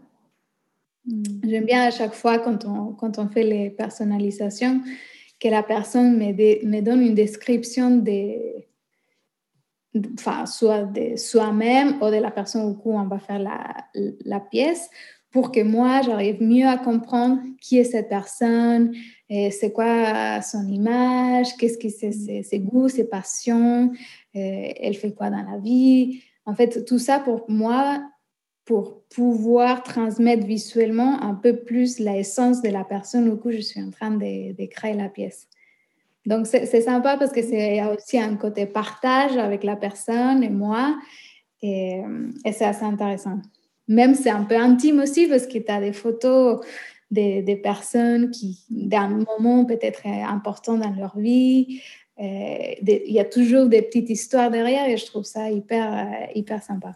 [1.05, 1.23] Mm.
[1.47, 4.81] J'aime bien à chaque fois quand on, quand on fait les personnalisations
[5.39, 8.67] que la personne me, me donne une description des
[10.17, 13.75] enfin, soit de soi-même ou de la personne au coup on va faire la,
[14.25, 14.89] la pièce
[15.31, 18.93] pour que moi, j'arrive mieux à comprendre qui est cette personne,
[19.29, 22.11] c'est quoi son image, qu'est-ce que c'est
[22.43, 23.91] ses, goûts, ses passions,
[24.33, 26.23] elle fait quoi dans la vie.
[26.45, 28.01] En fait, tout ça pour moi,
[28.65, 33.81] pour pouvoir transmettre visuellement un peu plus l'essence de la personne au coup je suis
[33.81, 35.47] en train de, de créer la pièce.
[36.29, 40.95] Donc, c'est sympa parce que c'est aussi un côté partage avec la personne et moi.
[41.63, 42.01] Et,
[42.45, 43.39] et c'est assez intéressant.
[43.87, 46.63] Même c'est un peu intime aussi parce que tu as des photos
[47.09, 51.81] des, des personnes qui, d'un moment peut-être important dans leur vie.
[52.19, 56.93] Il y a toujours des petites histoires derrière et je trouve ça hyper, hyper sympa.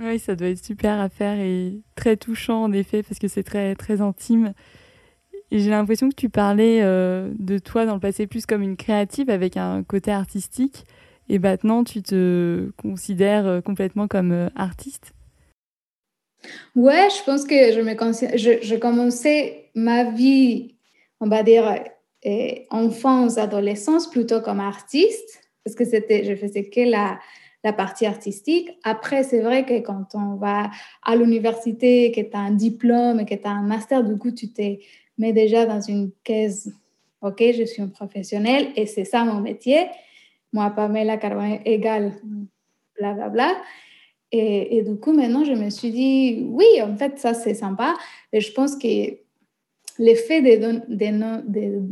[0.00, 3.44] Oui, ça doit être super à faire et très touchant en effet parce que c'est
[3.44, 4.54] très, très intime.
[5.52, 9.30] J'ai l'impression que tu parlais euh, de toi dans le passé plus comme une créative
[9.30, 10.84] avec un côté artistique.
[11.28, 15.12] Et maintenant, tu te considères euh, complètement comme euh, artiste?
[16.76, 17.94] Ouais, je pense que je me
[18.62, 20.76] je, commençais ma vie,
[21.20, 21.84] on va dire,
[22.70, 27.18] enfance, adolescence, plutôt comme artiste, parce que c'était, je faisais que la,
[27.62, 28.70] la partie artistique.
[28.84, 30.70] Après, c'est vrai que quand on va
[31.02, 34.50] à l'université, que tu as un diplôme que tu as un master, du coup, tu
[34.50, 34.80] t'es
[35.20, 36.70] mais déjà dans une caisse,
[37.20, 39.86] OK, je suis un professionnel et c'est ça mon métier.
[40.54, 42.14] Moi, Pamela Carbone égale
[42.98, 43.28] blablabla.
[43.28, 43.62] Bla, bla.
[44.32, 47.96] Et, et, du coup, maintenant, je me suis dit, oui, en fait, ça, c'est sympa.
[48.32, 49.18] Et je pense que
[49.98, 51.82] l'effet de, de, de,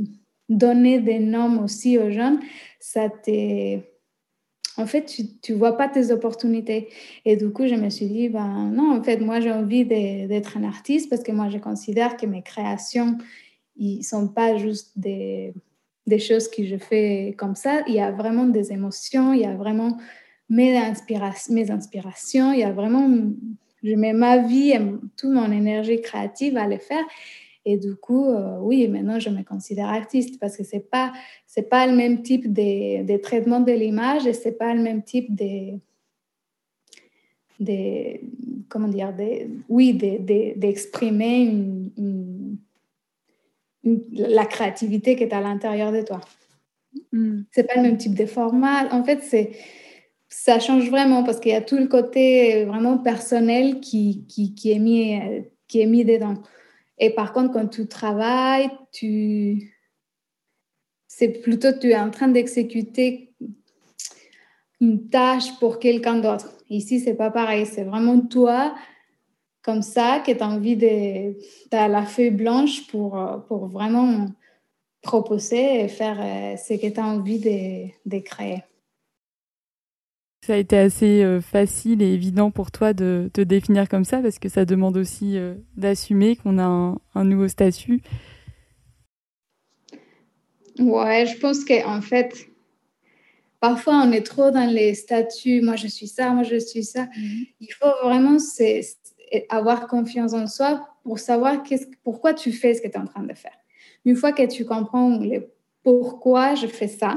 [0.49, 2.41] donner des noms aussi aux jeunes,
[2.81, 3.79] ça te
[4.79, 5.05] en fait,
[5.43, 6.89] tu ne vois pas tes opportunités.
[7.25, 10.57] Et du coup, je me suis dit, ben non, en fait, moi, j'ai envie d'être
[10.57, 13.19] un artiste parce que moi, je considère que mes créations,
[13.77, 15.53] ils ne sont pas juste des,
[16.19, 17.83] choses que je fais comme ça.
[17.89, 19.99] Il y a vraiment des émotions, il y a vraiment
[20.49, 23.09] mes, inspirations, mes inspirations, il y a vraiment,
[23.83, 24.81] je mets ma vie et
[25.17, 27.05] toute mon énergie créative à les faire.
[27.71, 31.13] Et du coup, oui, maintenant, je me considère artiste parce que ce n'est pas,
[31.69, 35.03] pas le même type de, de traitement de l'image et ce n'est pas le même
[35.03, 35.79] type de,
[37.61, 38.21] de
[38.71, 41.53] comment dire, de, oui, d'exprimer
[44.13, 46.23] la créativité qui est à l'intérieur de toi.
[47.13, 47.43] Mm.
[47.51, 48.91] C'est pas le même type de format.
[48.95, 49.51] En fait, c'est
[50.31, 54.73] ça change vraiment parce qu'il y a tout le côté vraiment personnel qui, qui, qui,
[54.73, 55.21] est mis,
[55.67, 56.35] qui est mis dedans.
[56.99, 59.75] Et par contre, quand tu travailles, tu...
[61.07, 63.35] c'est plutôt tu es en train d'exécuter
[64.81, 66.53] une tâche pour quelqu'un d'autre.
[66.71, 67.67] Ici, c'est pas pareil.
[67.67, 68.75] C'est vraiment toi,
[69.63, 71.33] comme ça, que tu as envie de.
[71.35, 74.29] Tu la feuille blanche pour, pour vraiment
[75.03, 78.63] proposer et faire euh, ce que tu as envie de, de, créer.
[80.49, 84.23] Ça a été assez euh, facile et évident pour toi de te définir comme ça
[84.23, 88.01] parce que ça demande aussi euh, d'assumer qu'on a un, un, nouveau statut.
[90.79, 92.49] Ouais, je pense qu'en fait,
[93.61, 97.09] parfois on est trop dans les statuts, moi je suis ça, moi je suis ça.
[97.15, 97.45] Mhm.
[97.61, 98.39] Il faut vraiment
[99.51, 101.63] avoir confiance en soi pour savoir
[102.03, 103.59] pourquoi tu fais ce que tu es en train de faire.
[104.07, 105.21] Une fois que tu comprends
[105.83, 107.17] pourquoi je fais ça,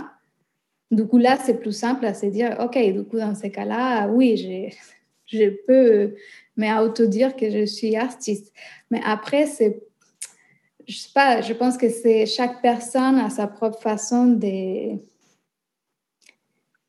[0.92, 4.08] du coup là c'est plus simple à se dire, ok, du coup dans ces cas-là,
[4.08, 4.72] oui,
[5.26, 6.16] je peux
[6.58, 8.54] me dire que je suis artiste.
[8.90, 9.82] Mais après, c'est
[10.88, 14.98] je sais pas, je pense que c'est chaque personne a sa propre façon de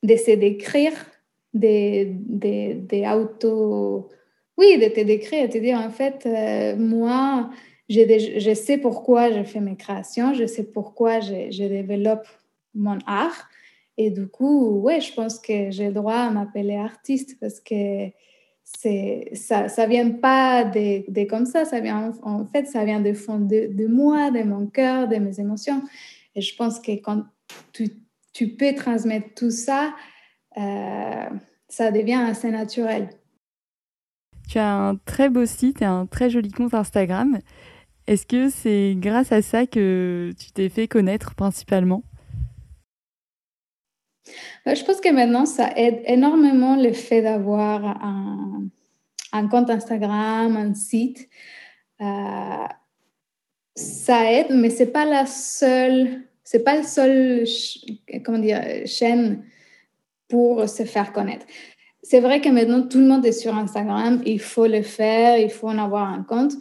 [0.03, 0.93] de se décrire,
[1.55, 4.09] de, de, auto...
[4.57, 7.51] Oui, de te décrire, de te dire, en fait, euh, moi,
[7.88, 8.01] je,
[8.38, 12.27] je, sais pourquoi je fais mes créations, je sais pourquoi je, je développe
[12.75, 13.49] mon art.
[13.99, 18.09] Et du coup, ouais, je pense que j'ai le droit à m'appeler artiste parce que
[18.65, 23.39] ça ça vient pas de, comme ça ça vient en fait ça vient de fond
[23.39, 25.83] de, moi de mon cœur de mes émotions
[26.35, 27.25] et je pense que quand
[28.33, 29.95] tu peux transmettre tout ça,
[30.57, 31.29] euh,
[31.69, 33.11] ça devient assez naturel.
[34.49, 37.39] Tu as un très beau site et un très joli compte Instagram.
[38.07, 42.03] Est-ce que c'est grâce à ça que tu t'es fait connaître principalement?
[44.67, 51.29] Je pense que maintenant, ça aide énormément le fait d'avoir un, compte Instagram, un site.
[52.01, 52.67] Euh,
[53.75, 57.47] ça aide, mais ce n'est pas la seule c'est pas le seul
[58.25, 59.45] comment dire, chaîne
[60.29, 61.47] pour se faire connaître.
[62.03, 65.51] C'est vrai que maintenant tout le monde est sur Instagram, il faut le faire, il
[65.51, 66.53] faut en avoir un compte.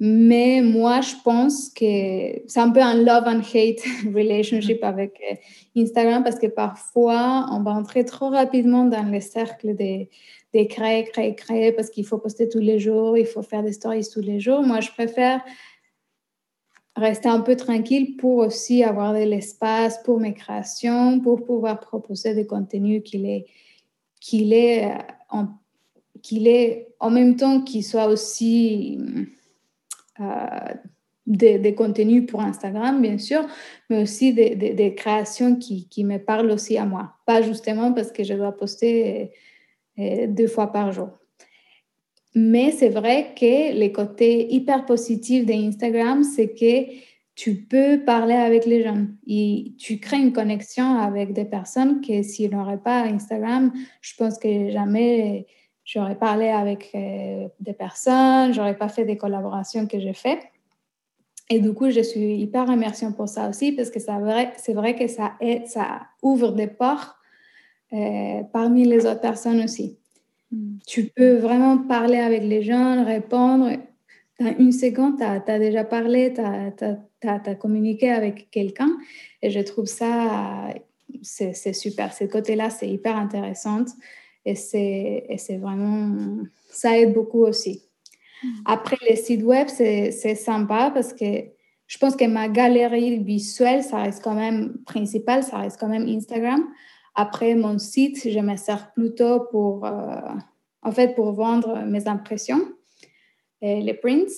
[0.00, 3.82] Mais moi, je pense que c'est un peu un love and hate
[4.14, 5.34] relationship avec euh,
[5.80, 10.08] Instagram parce que parfois, on va entrer trop rapidement dans le cercle des,
[10.52, 13.72] des créer, créer, créer parce qu'il faut poster tous les jours, il faut faire des
[13.72, 14.62] stories tous les jours.
[14.62, 15.42] Moi, je préfère
[16.94, 22.34] rester un peu tranquille pour aussi avoir de l'espace pour mes créations, pour pouvoir proposer
[22.34, 23.46] des contenus qu'il est,
[24.20, 24.98] qu'il est, euh,
[25.30, 25.48] en,
[26.22, 28.98] qu'il est en même temps qu'il soit aussi
[30.20, 30.74] euh,
[31.26, 33.46] des, contenus pour Instagram, bien sûr,
[33.90, 37.14] mais aussi des, créations qui, qui, me parlent aussi à moi.
[37.26, 39.30] Pas justement parce que je dois poster
[39.98, 41.10] euh, deux fois par jour.
[42.34, 46.90] Mais c'est vrai que le côté hyper positif d'Instagram, c'est que
[47.34, 52.22] tu peux parler avec les gens et tu crées une connexion avec des personnes que
[52.22, 55.46] s'il n'aurait pas Instagram, je pense que jamais
[55.88, 60.38] j'aurais parlé avec euh, des personnes, j'aurais pas fait des collaborations que j'ai fait.
[61.48, 64.94] Et du coup, je suis hyper remerciante pour ça aussi parce que c'est vrai, vrai
[64.94, 65.32] que ça,
[65.64, 67.16] ça ouvre des portes
[67.94, 69.96] euh, parmi les autres personnes aussi.
[70.52, 70.76] Mm.
[70.86, 73.70] Tu peux vraiment parler avec les gens, répondre.
[74.38, 76.42] Dans une seconde, tu as, déjà parlé, tu
[77.28, 78.90] as, communiqué avec quelqu'un.
[79.40, 80.74] Et je trouve ça,
[81.22, 82.12] c'est super.
[82.12, 83.86] Ce côté-là, c'est hyper intéressant.
[84.44, 86.38] Et c'est vraiment,
[86.70, 87.82] ça aide beaucoup aussi.
[88.42, 88.48] Mm.
[88.64, 91.44] Après, les sites web, c'est sympa parce que
[91.86, 96.06] je pense que ma galerie visuelle, ça reste quand même principal, ça reste quand même
[96.06, 96.64] Instagram.
[97.14, 100.20] Après, mon site, je me sers plutôt pour, euh,
[100.82, 102.60] en fait, pour vendre mes impressions,
[103.60, 104.30] et les prints.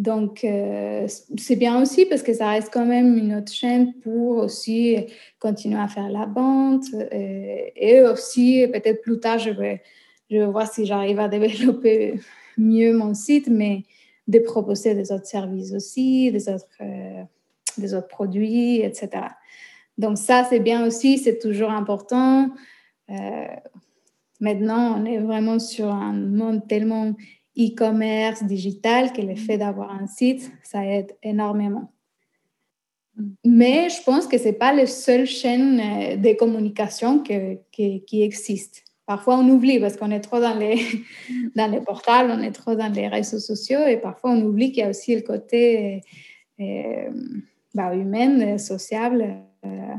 [0.00, 4.38] Donc, euh, c'est bien aussi parce que ça reste quand même une autre chaîne pour
[4.38, 4.96] aussi
[5.38, 6.86] continuer à faire la vente.
[7.12, 9.82] Et, et aussi, peut-être plus tard, je vais,
[10.30, 12.14] je vais voir si j'arrive à développer
[12.56, 13.84] mieux mon site, mais
[14.26, 17.22] de proposer des autres services aussi, des autres, euh,
[17.76, 19.10] des autres produits, etc.
[19.98, 22.48] Donc ça, c'est bien aussi, c'est toujours important.
[23.10, 23.46] Euh,
[24.40, 27.12] maintenant, on est vraiment sur un monde tellement
[27.58, 31.92] e-commerce digital que le fait d'avoir un site, ça aide énormément.
[33.44, 38.84] Mais je pense que ce n'est pas la seule chaîne euh, de communication qui existe.
[39.10, 40.78] Parfois, on oublie parce qu'on est trop dans les,
[41.56, 44.84] dans les portails, on est trop dans les réseaux sociaux et parfois, on oublie qu'il
[44.84, 46.02] y a aussi le côté
[46.60, 47.10] euh,
[47.74, 49.94] bah, humain, sociable, euh,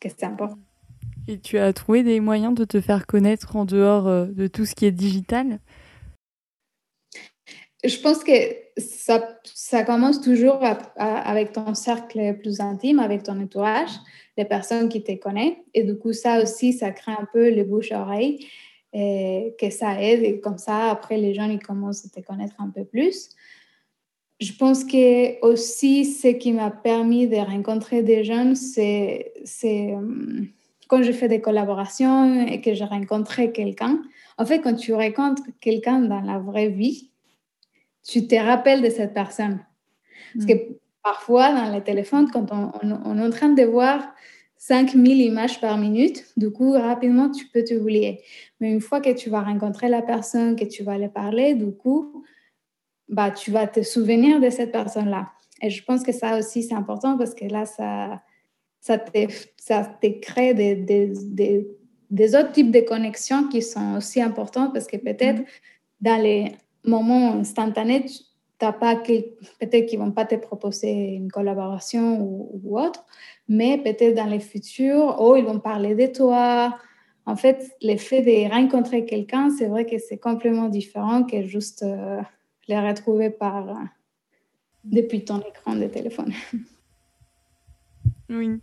[0.00, 0.58] que c'est important.
[1.26, 4.64] Et tu as trouvé des moyens de te faire connaître en dehors euh, de tout
[4.64, 5.58] ce qui est digital?
[7.84, 8.32] Je pense que
[8.76, 10.60] ça, commence toujours
[10.96, 13.90] avec ton cercle plus intime, avec ton entourage,
[14.36, 15.56] les personnes qui te connaissent.
[15.74, 18.46] Et du coup, ça aussi, ça crée un peu le bouche-oreille
[18.92, 20.24] et que ça aide.
[20.24, 23.30] Et comme ça, après, les gens, ils commencent à te connaître un peu plus.
[24.40, 29.32] Je pense que aussi, ce qui m'a permis de rencontrer des jeunes, c'est
[29.94, 30.48] hum,
[30.88, 34.00] quand je fais des collaborations et que je rencontré quelqu'un,
[34.38, 37.07] en fait, quand tu rencontres quelqu'un dans la vraie vie,
[38.08, 39.60] tu te rappelles de cette personne.
[40.34, 40.54] Parce que
[41.02, 44.14] parfois, dans les téléphones, quand on, est en train de voir
[44.56, 48.22] 5000 images par minute, du coup, rapidement, tu peux t'oublier.
[48.60, 51.70] Mais une fois que tu vas rencontrer la personne, que tu vas aller parler, du
[51.70, 52.24] coup,
[53.08, 55.30] bah, tu vas te souvenir de cette personne-là.
[55.60, 58.22] Et je pense que ça aussi, c'est important parce que là, ça,
[58.80, 59.26] ça te,
[59.58, 61.68] ça te crée des, des,
[62.10, 66.00] des, autres types de connexions qui sont aussi importantes parce que peut-être mm-hmm.
[66.00, 66.52] dans les
[66.84, 68.06] moments instantanés,
[68.58, 73.04] t'as pas peut-être qu'ils vont pas te proposer une collaboration ou, autre,
[73.48, 76.76] mais peut-être dans les futurs, oh, ils vont parler de toi.
[77.24, 82.20] En fait, l'effet de rencontrer quelqu'un, c'est vrai que c'est complètement différent que juste euh,
[82.68, 83.74] les retrouver par, euh,
[84.84, 86.32] depuis ton écran de téléphone.
[88.30, 88.60] Oui.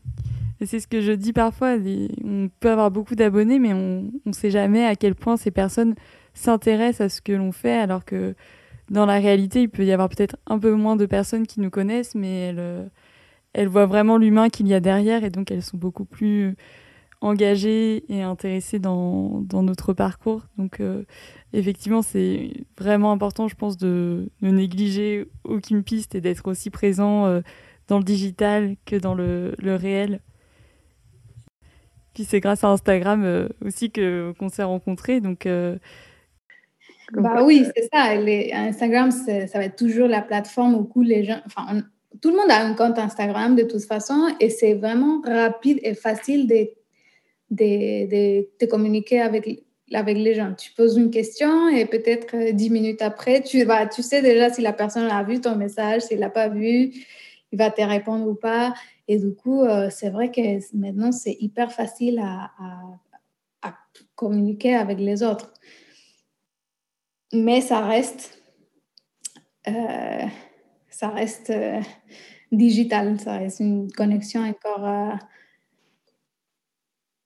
[0.64, 1.76] C'est ce que je dis parfois.
[2.24, 5.96] On peut avoir beaucoup d'abonnés, mais on ne sait jamais à quel point ces personnes
[6.36, 8.36] s'intéressent à ce que l'on fait, alors que
[8.90, 11.72] dans la réalité, il peut y avoir peut-être un peu moins de personnes qui nous
[11.72, 15.78] connaissent, mais elles, euh, voient vraiment l'humain qu'il y a derrière, et donc elles sont
[15.78, 16.56] beaucoup plus
[17.22, 20.44] engagées et intéressées dans, notre parcours.
[20.58, 21.04] Donc euh,
[21.54, 27.26] effectivement, c'est vraiment important, je pense, de ne négliger aucune piste et d'être aussi présent.
[27.26, 27.42] Euh,
[27.88, 30.20] dans le digital que dans le, réel.
[32.16, 35.22] Puis c'est grâce à Instagram aussi qu'on s'est rencontrés.
[35.22, 35.48] Donc,
[37.16, 38.16] euh, bah oui, c'est ça.
[38.16, 41.40] Les, Instagram, ça va être toujours la plateforme où les gens.
[41.46, 41.82] Enfin,
[42.22, 45.94] tout le monde a un compte Instagram de toute façon et c'est vraiment rapide et
[45.94, 46.70] facile de,
[47.52, 50.54] de, de, de, communiquer avec, avec les gens.
[50.54, 54.50] Tu poses une question et peut-être euh, dix minutes après, tu, vas, tu sais déjà
[54.50, 56.94] si la personne a vu ton message, s'il l'a pas vu
[57.56, 58.74] il va te répondre ou pas.
[59.08, 60.42] Et du coup, euh, c'est vrai que
[60.76, 62.52] maintenant, c'est hyper facile à,
[64.16, 65.54] communiquer avec les autres.
[67.36, 68.42] Mais ça reste,
[69.68, 70.26] euh,
[70.90, 71.82] ça reste euh,
[72.52, 75.18] digital, ça reste une connexion encore.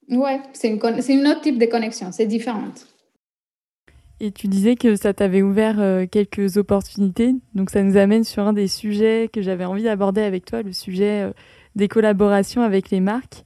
[0.10, 2.88] Ouais, c'est une, c'est une autre type de connexion, c'est différente.
[4.22, 7.36] Et tu disais que ça t'avait ouvert euh, quelques opportunités.
[7.55, 10.74] Donc ça nous amène sur un des sujets que j'avais envie d'aborder avec toi, le
[10.74, 11.32] sujet euh,
[11.76, 13.45] des collaborations avec les marques.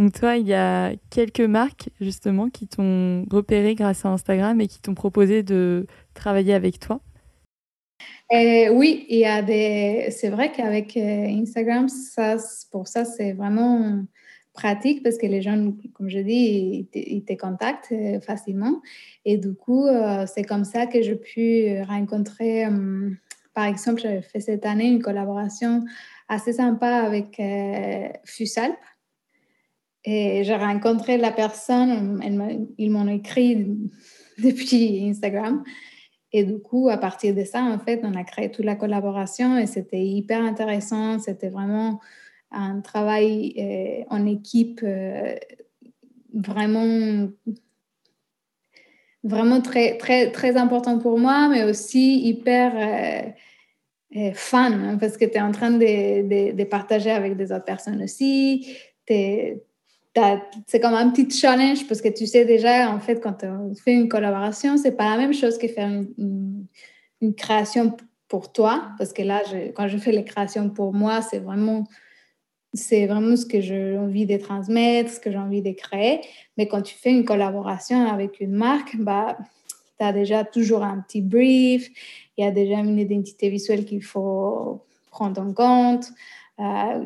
[0.00, 4.66] Donc toi, il y a quelques marques justement qui t'ont repéré grâce à Instagram et
[4.66, 7.02] qui t'ont proposé de travailler avec toi?
[8.32, 10.08] Euh, oui, il y a des.
[10.10, 12.36] C'est vrai qu'avec Instagram, ça,
[12.72, 14.02] pour ça, c'est vraiment
[14.54, 18.80] pratique parce que les gens, comme je dis, ils te, contactent euh, facilement.
[19.26, 23.10] Et du coup, euh, c'est comme ça que j'ai pu rencontrer, euh,
[23.52, 25.84] par exemple, j'avais fait cette année une collaboration
[26.30, 27.38] assez sympa avec
[28.24, 28.78] Fusalp.
[30.04, 32.20] Et j'ai rencontré la personne,
[32.78, 33.66] ils m'ont écrit
[34.38, 35.62] depuis Instagram.
[36.32, 39.58] Et du coup, à partir de ça, en fait, on a créé toute la collaboration
[39.58, 41.18] et c'était hyper intéressant.
[41.18, 42.00] C'était vraiment
[42.52, 45.34] un travail euh, en équipe euh,
[46.32, 47.28] vraiment
[49.22, 53.34] vraiment très, très, très important pour moi, mais aussi hyper
[54.16, 57.64] euh, fun, hein, parce que tu es en train de, de, partager avec des autres
[57.64, 58.66] personnes aussi.
[60.66, 63.92] C'est comme un petit challenge, parce que tu sais déjà, en fait, quand on fait
[63.92, 66.66] une collaboration, c'est pas la même chose que faire une,
[67.36, 67.96] création
[68.28, 69.42] pour toi, parce que là,
[69.74, 71.84] quand je fais les créations pour moi, c'est vraiment
[72.72, 76.20] c'est vraiment ce que j'ai envie de transmettre, ce que j'ai envie de créer.
[76.56, 79.36] Mais quand tu fais une collaboration avec une marque, bah,
[79.98, 81.90] tu as déjà toujours un petit brief,
[82.36, 86.12] il y a déjà une identité visuelle qu'il faut prendre en compte,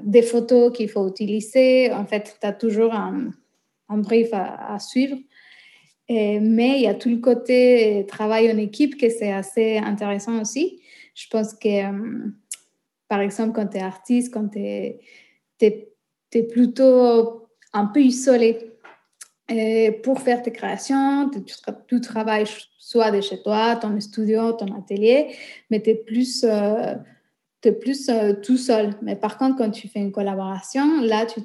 [0.03, 1.93] des photos qu'il faut utiliser.
[1.93, 3.31] En fait, tu as toujours un,
[3.89, 5.17] brief à, suivre.
[6.09, 10.81] mais il y a tout le côté travail en équipe que c'est assez intéressant aussi.
[11.15, 12.29] Je pense que, euh,
[13.09, 15.01] par exemple, quand tu es artiste, quand tu es,
[15.61, 18.73] es, plutôt un peu isolé
[19.49, 21.41] et pour faire tes créations, tu,
[21.87, 22.47] tu, travailles
[22.79, 25.37] soit de chez toi, ton studio, ton atelier,
[25.71, 26.95] mais tu es plus, euh,
[27.71, 28.95] plus euh, tout seul.
[29.03, 31.41] Mais par contre, quand tu fais une collaboration, là, tu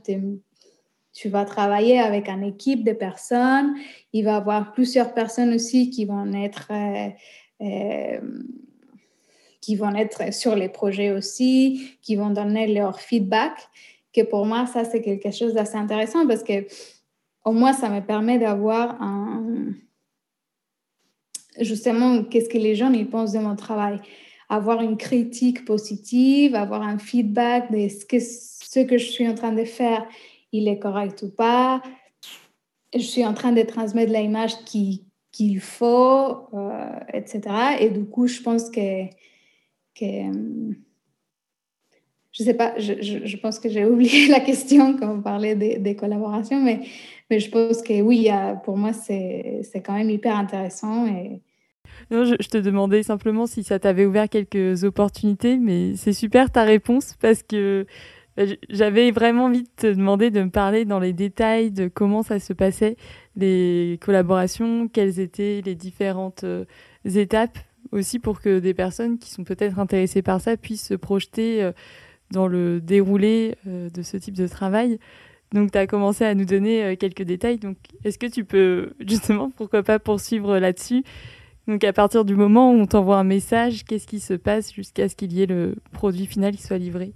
[1.11, 3.75] tu vas travailler avec une équipe de personnes.
[4.13, 7.09] Il va y avoir plusieurs personnes aussi qui vont être, euh,
[7.61, 8.21] euh,
[9.59, 13.53] qui vont être sur les projets aussi, qui vont donner leur feedback.
[14.13, 16.65] Que pour moi, ça, c'est quelque chose d'assez intéressant parce que
[17.43, 19.73] au moins, ça me permet d'avoir un...
[21.59, 23.99] justement qu'est-ce que les gens ils pensent de mon travail.
[24.49, 29.35] Avoir une critique positive, avoir un feedback de ce que, ce que je suis en
[29.35, 30.07] train de faire
[30.51, 31.81] il est correct ou pas.
[32.93, 37.41] Je suis en train de transmettre l'image qu'il faut, euh, etc.
[37.79, 39.05] Et du coup, je pense que,
[39.95, 40.31] que
[42.31, 45.77] je sais pas, je, je, pense que j'ai oublié la question quand on parlait des,
[45.77, 46.81] des, collaborations, mais,
[47.29, 48.29] mais je pense que oui,
[48.63, 51.05] pour moi, c'est quand même hyper intéressant.
[51.05, 51.41] Et...
[52.11, 56.51] Non, je, je, te demandais simplement si ça t'avait ouvert quelques opportunités, mais c'est super
[56.51, 57.85] ta réponse parce que
[58.39, 62.23] bah, j'avais vraiment envie de te demander de me parler dans les détails de comment
[62.23, 62.95] ça se passait,
[63.35, 66.63] les collaborations, quelles étaient les différentes euh,
[67.03, 67.57] étapes
[67.91, 71.73] aussi pour que des personnes qui sont peut-être intéressées par ça puissent se projeter euh,
[72.31, 74.99] dans le déroulé euh, de ce type de travail.
[75.51, 77.57] Donc, tu as commencé à nous donner quelques détails.
[77.57, 77.75] Donc,
[78.05, 81.03] est-ce que tu peux justement, pourquoi pas, poursuivre là-dessus
[81.69, 85.07] Donc, à partir du moment où on t'envoie un message, qu'est-ce qui se passe jusqu'à
[85.07, 87.13] ce qu'il y ait le produit final qui soit livré?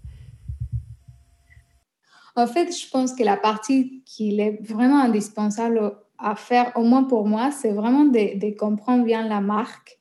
[2.35, 7.03] En fait, je pense que la partie qui est vraiment indispensable à faire, au moins
[7.03, 9.97] pour moi, c'est vraiment de, comprendre bien la marque.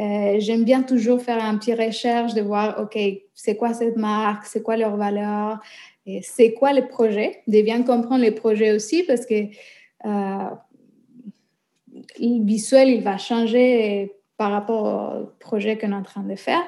[0.00, 2.98] Euh, j'aime bien toujours faire un petit recherche de voir, OK,
[3.32, 5.60] c'est quoi cette marque, c'est quoi leur valeur,
[6.20, 9.44] c'est quoi le projet, de bien comprendre les projets aussi parce que
[10.04, 10.50] euh,
[12.18, 16.62] visuel, il va changer par rapport au projet qu'on est en train de faire.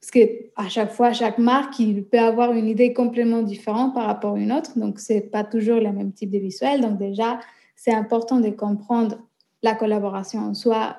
[0.00, 4.34] Parce qu'à chaque fois, chaque marque, il peut avoir une idée complètement différente par rapport
[4.34, 4.76] à une autre.
[4.76, 6.80] Donc, ce n'est pas toujours le même type de visuel.
[6.80, 7.38] Donc, déjà,
[7.76, 9.18] c'est important de comprendre
[9.62, 10.96] la collaboration en soi,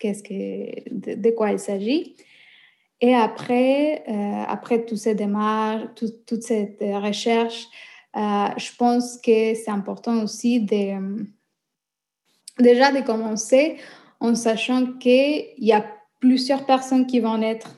[0.00, 2.16] qu'est-ce que, de, quoi il s'agit.
[3.02, 7.66] Et après, euh, après toutes ces démarches, toute cette recherche,
[8.16, 11.26] euh, je pense que c'est important aussi de,
[12.58, 13.76] déjà de commencer
[14.20, 15.84] en sachant qu'il y a
[16.20, 17.70] plusieurs personnes qui vont être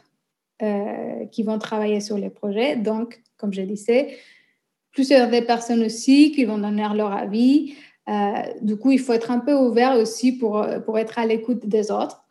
[0.62, 2.76] euh, qui vont travailler sur les projets.
[2.76, 4.16] Donc, comme je disais,
[4.92, 7.74] plusieurs des personnes aussi qui vont donner leur avis.
[8.08, 11.66] Euh, du coup, il faut être un peu ouvert aussi pour, pour être à l'écoute
[11.66, 12.24] des autres.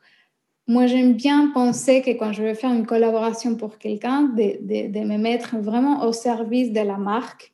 [0.68, 4.92] Moi, j'aime bien penser que quand je veux faire une collaboration pour quelqu'un, de, de,
[4.92, 7.52] de, me mettre vraiment au service de la marque,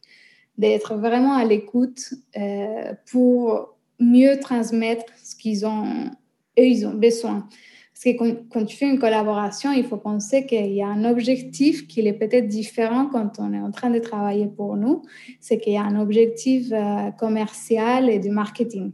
[0.57, 6.11] d'être vraiment à l'écoute euh, pour mieux transmettre ce qu'ils ont,
[6.59, 7.47] eux, ils ont besoin.
[7.95, 11.87] Parce que quand, tu fais une collaboration, il faut penser qu'il y a un objectif
[11.87, 15.03] qui est peut-être différent quand on est en train de travailler pour nous.
[15.39, 18.91] C'est qu'il y a un objectif euh, commercial et du marketing.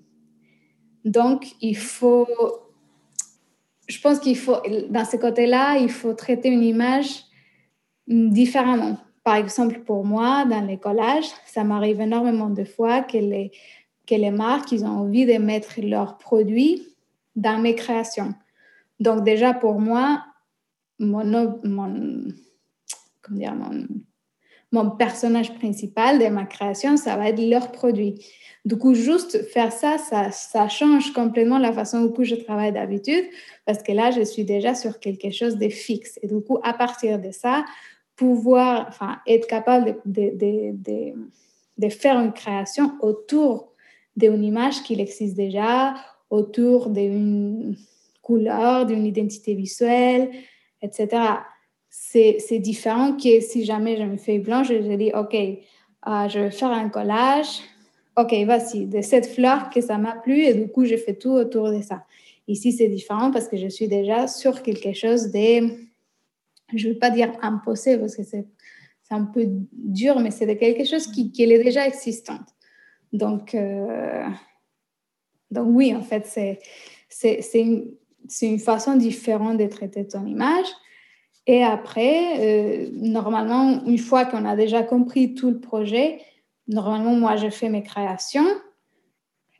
[1.03, 2.27] Donc, il faut,
[3.87, 4.57] je pense qu'il faut,
[4.91, 7.23] dans ce côté-là, il faut traiter une image
[8.07, 8.97] différemment.
[9.23, 13.51] Par exemple, pour moi, dans les collages, ça m'arrive énormément de fois que les,
[14.15, 16.87] les marques, ils ont envie de mettre leurs produits
[17.35, 18.33] dans mes créations.
[18.99, 20.23] Donc déjà pour moi,
[20.99, 21.23] mon,
[21.63, 22.27] mon,
[23.29, 23.55] dire,
[24.71, 28.23] mon, personnage principal de ma création, ça va être leur produit.
[28.63, 33.25] Du coup, juste faire ça, ça, ça change complètement la façon dont je travaille d'habitude,
[33.65, 36.19] parce que là, je suis déjà sur quelque chose de fixe.
[36.21, 37.65] Et du coup, à partir de ça,
[38.15, 41.13] pouvoir, enfin, être capable de, de, de,
[41.79, 43.70] de faire une création autour
[44.15, 45.95] d'une image qui existe déjà,
[46.29, 47.75] autour d'une
[48.21, 50.31] couleur, d'une identité visuelle,
[50.81, 51.07] etc.
[51.89, 56.51] C'est différent que si jamais je me fais blanche, je dis, OK, euh, je vais
[56.51, 57.61] faire un collage.
[58.17, 61.31] OK, voici, de cette fleur que ça m'a plu et du coup, je fais tout
[61.31, 62.03] autour de ça.
[62.47, 65.69] Ici, c'est différent parce que je suis déjà sur quelque chose de,
[66.73, 68.45] je ne veux pas dire imposé parce que c'est
[69.09, 72.47] un peu dur, mais c'est quelque chose qui, qui est déjà existante.
[73.13, 74.25] Donc, euh,
[75.49, 76.25] donc oui, en fait,
[77.09, 80.67] c'est une, façon différente de traiter ton image.
[81.47, 86.21] Et après, euh, normalement, une fois qu'on a déjà compris tout le projet,
[86.67, 88.47] normalement, moi, je fais mes créations.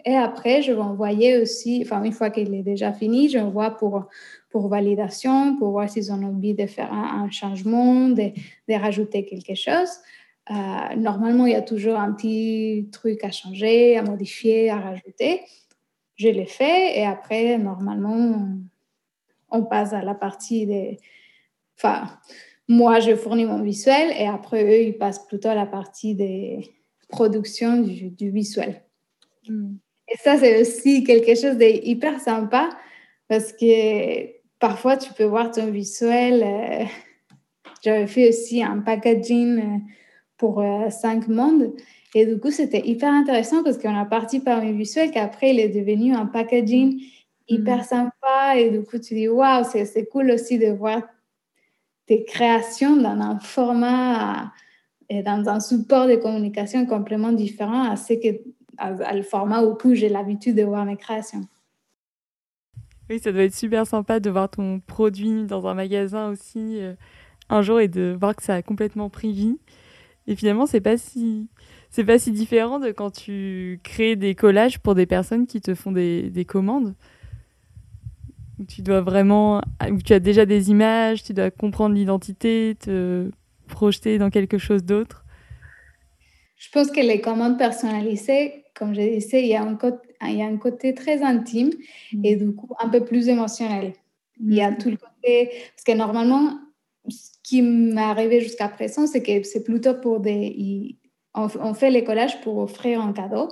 [0.05, 3.71] Et après, je vais envoyer aussi, enfin, une fois qu'il est déjà fini, je j'envoie
[3.71, 4.05] pour,
[4.49, 8.31] pour validation, pour voir s'ils ont envie de faire un, changement, de,
[8.67, 9.89] de, rajouter quelque chose.
[10.49, 15.41] Euh, normalement, il y a toujours un petit truc à changer, à modifier, à rajouter.
[16.15, 18.47] Je l'ai fait et après, normalement,
[19.49, 20.97] on passe à la partie des...
[21.77, 22.07] Enfin,
[22.67, 26.71] moi, je fournis mon visuel et après, eux, ils passent plutôt à la partie des
[27.09, 28.81] productions du, du visuel.
[29.47, 29.75] Hmm.
[30.07, 32.69] Et ça, c'est aussi quelque chose d'hyper sympa
[33.27, 34.27] parce que
[34.59, 36.43] parfois, tu peux voir ton visuel.
[36.43, 36.85] Euh,
[37.81, 39.77] j'avais fait aussi un packaging euh,
[40.41, 41.71] pour euh, cinq mondes.
[42.15, 45.59] Et du coup, c'était hyper intéressant parce qu'on a parti par mes visuels qu'après, il
[45.59, 46.99] est devenu un packaging
[47.47, 47.83] hyper mm.
[47.83, 48.57] sympa.
[48.57, 51.03] Et du coup, tu dis, waouh, c'est cool aussi de voir
[52.07, 54.51] tes créations dans un format
[55.09, 58.41] et dans un support de communication complètement différent à ce que
[59.13, 61.45] le format où j'ai l'habitude de voir mes créations.
[63.11, 66.93] Oui, ça doit être super sympa de voir ton produit dans un magasin aussi euh,
[67.49, 69.59] un jour et de voir que ça a complètement pris vie.
[70.27, 71.47] Et finalement, c'est pas si
[71.89, 75.75] c'est pas si différent de quand tu crées des collages pour des personnes qui te
[75.75, 76.95] font des, des commandes.
[78.59, 79.61] Où tu dois vraiment,
[80.05, 83.29] tu as déjà des images, tu dois comprendre l'identité, te
[83.67, 85.25] projeter dans quelque chose d'autre.
[86.57, 90.37] Je pense que les commandes personnalisées, comme je disais, il y a un côté, il
[90.37, 91.71] y a un côté très intime
[92.13, 92.25] mm.
[92.25, 93.93] et du coup un peu plus émotionnel.
[94.39, 94.77] Il y a mm.
[94.77, 96.59] tout le côté, parce que normalement,
[97.43, 100.97] qui m'est arrivé jusqu'à présent, c'est que c'est plutôt pour des...
[101.33, 103.47] On, fait les collages pour offrir un cadeau.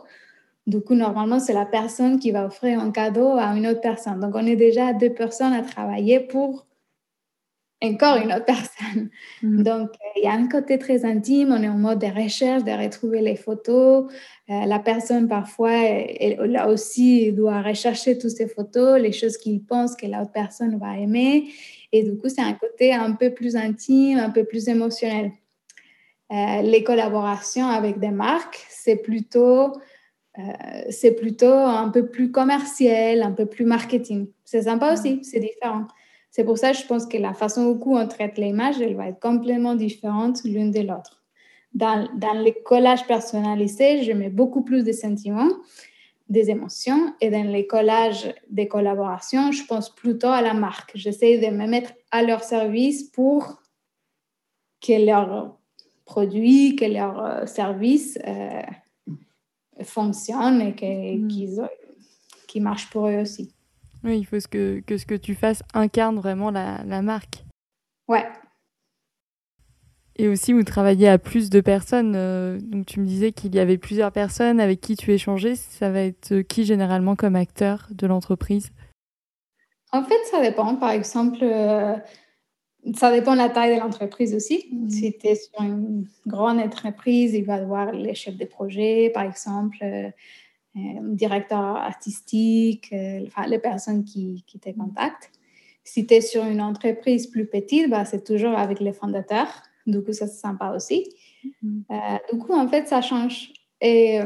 [0.67, 4.19] Du coup, normalement, c'est la personne qui va offrir un cadeau à une autre personne.
[4.19, 6.67] Donc, on est déjà deux personnes à travailler pour
[7.81, 9.09] encore une autre personne.
[9.41, 9.63] Mm.
[9.63, 12.71] Donc, il y a un côté très intime, on est en mode de recherche, de
[12.71, 14.11] retrouver les photos.
[14.49, 19.63] Euh, la personne, parfois, elle, là aussi, doit rechercher toutes ces photos, les choses qu'il
[19.63, 21.49] pense que l'autre personne va aimer.
[21.91, 25.31] Et du coup, c'est un côté un peu plus intime, un peu plus émotionnel.
[26.31, 29.71] Euh, les collaborations avec des marques, c'est plutôt,
[30.37, 30.41] euh,
[30.91, 34.27] c'est plutôt un peu plus commercial, un peu plus marketing.
[34.45, 35.87] C'est sympa aussi, c'est différent.
[36.29, 39.07] C'est pour ça que je pense que la façon dont on traite l'image, elle va
[39.07, 41.23] être complètement différente l'une de l'autre.
[41.73, 45.49] Dans, dans les collages personnalisés, je mets beaucoup plus de sentiments,
[46.29, 47.13] des émotions.
[47.21, 50.91] Et dans les collages des collaborations, je pense plutôt à la marque.
[50.95, 53.61] J'essaie de me mettre à leur service pour
[54.81, 55.57] que leur
[56.05, 58.61] produit, que leur euh, service euh,
[59.83, 61.27] fonctionne et mm.
[62.47, 63.53] qu'ils marchent pour eux aussi.
[64.03, 67.43] Oui, il faut que, que ce que tu fasses incarne vraiment la, la marque.
[68.07, 68.25] Ouais.
[70.19, 72.13] Et aussi, vous travaillez à plus de personnes.
[72.15, 75.55] Euh, donc, tu me disais qu'il y avait plusieurs personnes avec qui tu échangeais.
[75.55, 78.69] Ça va être qui généralement comme acteur de l'entreprise?
[79.91, 80.75] En fait, ça dépend.
[80.75, 81.95] Par exemple, euh,
[82.95, 84.65] ça dépend de la taille de l'entreprise aussi.
[84.71, 84.89] Mmh.
[84.89, 89.09] Si tu es sur une grande entreprise, il va y avoir les chefs de projet,
[89.13, 89.77] par exemple.
[89.81, 90.09] Euh,
[90.75, 90.79] euh,
[91.15, 95.31] directeur artistique, euh, enfin, les personnes qui, qui te contactent.
[95.83, 99.63] Si tu es sur une entreprise plus petite, bah, c'est toujours avec les fondateurs.
[99.91, 101.07] Du coup, ça c'est sympa aussi.
[101.43, 101.81] Mm-hmm.
[101.91, 103.51] Euh, du coup, en fait, ça change.
[103.81, 104.19] Et,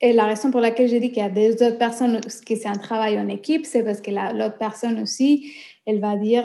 [0.00, 2.66] et la raison pour laquelle j'ai dit qu'il y a des autres personnes, que c'est
[2.66, 5.52] un travail en équipe, c'est parce que l'autre personne aussi,
[5.84, 6.44] elle va dire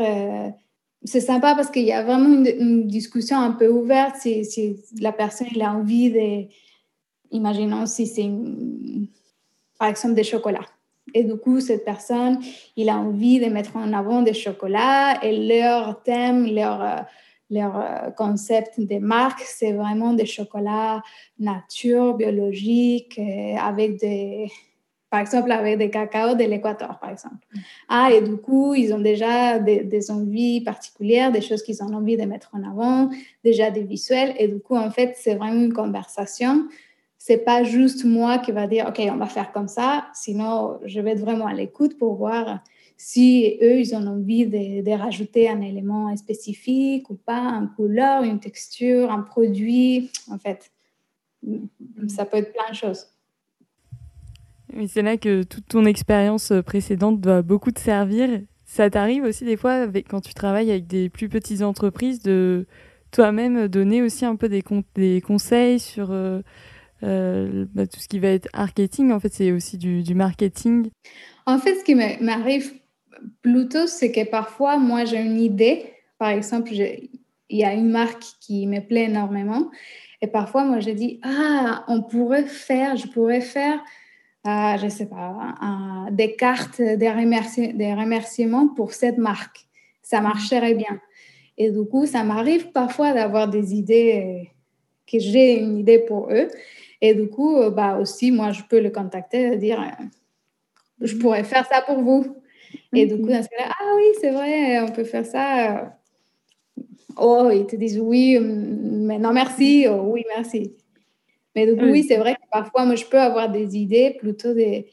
[1.04, 5.14] c'est sympa parce qu'il y a vraiment une, discussion un peu ouverte si, si la
[5.14, 6.48] personne elle a envie de,
[7.32, 8.30] imaginons si c'est
[9.78, 10.66] par exemple des chocolats.
[11.14, 12.40] Et du coup, cette personne,
[12.76, 17.02] il a envie de mettre en avant des chocolats et leur thème, leur, euh,
[17.50, 21.02] leur euh, concept de marque, c'est vraiment des chocolats
[21.40, 24.52] nature, biologiques, euh, avec des,
[25.10, 27.38] par exemple, avec des cacao de l'Équateur, par exemple.
[27.88, 31.94] Ah, et du coup, ils ont déjà des, des envies particulières, des choses qu'ils ont
[31.94, 33.10] envie de mettre en avant,
[33.44, 34.36] déjà des visuels.
[34.38, 36.68] Et du coup, en fait, c'est vraiment une conversation
[37.22, 41.02] c'est pas juste moi qui va dire ok on va faire comme ça sinon je
[41.02, 42.62] vais être vraiment à l'écoute pour voir
[43.02, 48.42] si eux ils ont envie de, rajouter un élément spécifique ou pas une couleur une
[48.42, 50.70] texture un produit en fait
[52.10, 53.08] ça peut être plein de choses.
[54.88, 58.42] C'est là que toute ton expérience précédente doit beaucoup te servir.
[58.66, 62.68] Ça t'arrive aussi des fois avec, quand tu travailles avec des plus petites entreprises de
[63.12, 64.64] toi-même donner aussi un peu des,
[64.96, 66.42] des conseils sur euh,
[67.04, 70.90] euh, bah, tout ce qui va être marketing, en fait, c'est aussi du, du, marketing.
[71.46, 72.74] En fait, ce qui m'arrive
[73.42, 75.86] plutôt, c'est que parfois, moi, j'ai une idée.
[76.18, 77.10] Par exemple, il
[77.50, 79.70] y a une marque qui me plaît énormément.
[80.22, 83.80] Et parfois, moi, je dis, ah, on pourrait faire, je pourrais faire
[84.48, 89.66] euh, je ne sais pas, des cartes, des, des remerciements pour cette marque.
[90.02, 91.02] Ça marcherait bien.
[91.58, 94.50] Et du coup, ça m'arrive parfois d'avoir des idées,
[95.06, 96.48] que j'ai une idée pour eux.
[97.02, 99.84] Et du coup, bah aussi, moi, je peux le contacter et dire,
[101.02, 102.38] je pourrais faire ça pour vous.
[102.94, 105.98] Et du coup, dans ce cas-là, ah oui, c'est vrai, on peut faire ça.
[107.18, 109.86] Oh, ils te disent oui, mais non, merci.
[109.90, 110.74] Oh, oui, merci.
[111.56, 114.54] Mais du coup, oui, c'est vrai que parfois, moi, je peux avoir des idées plutôt
[114.54, 114.88] des.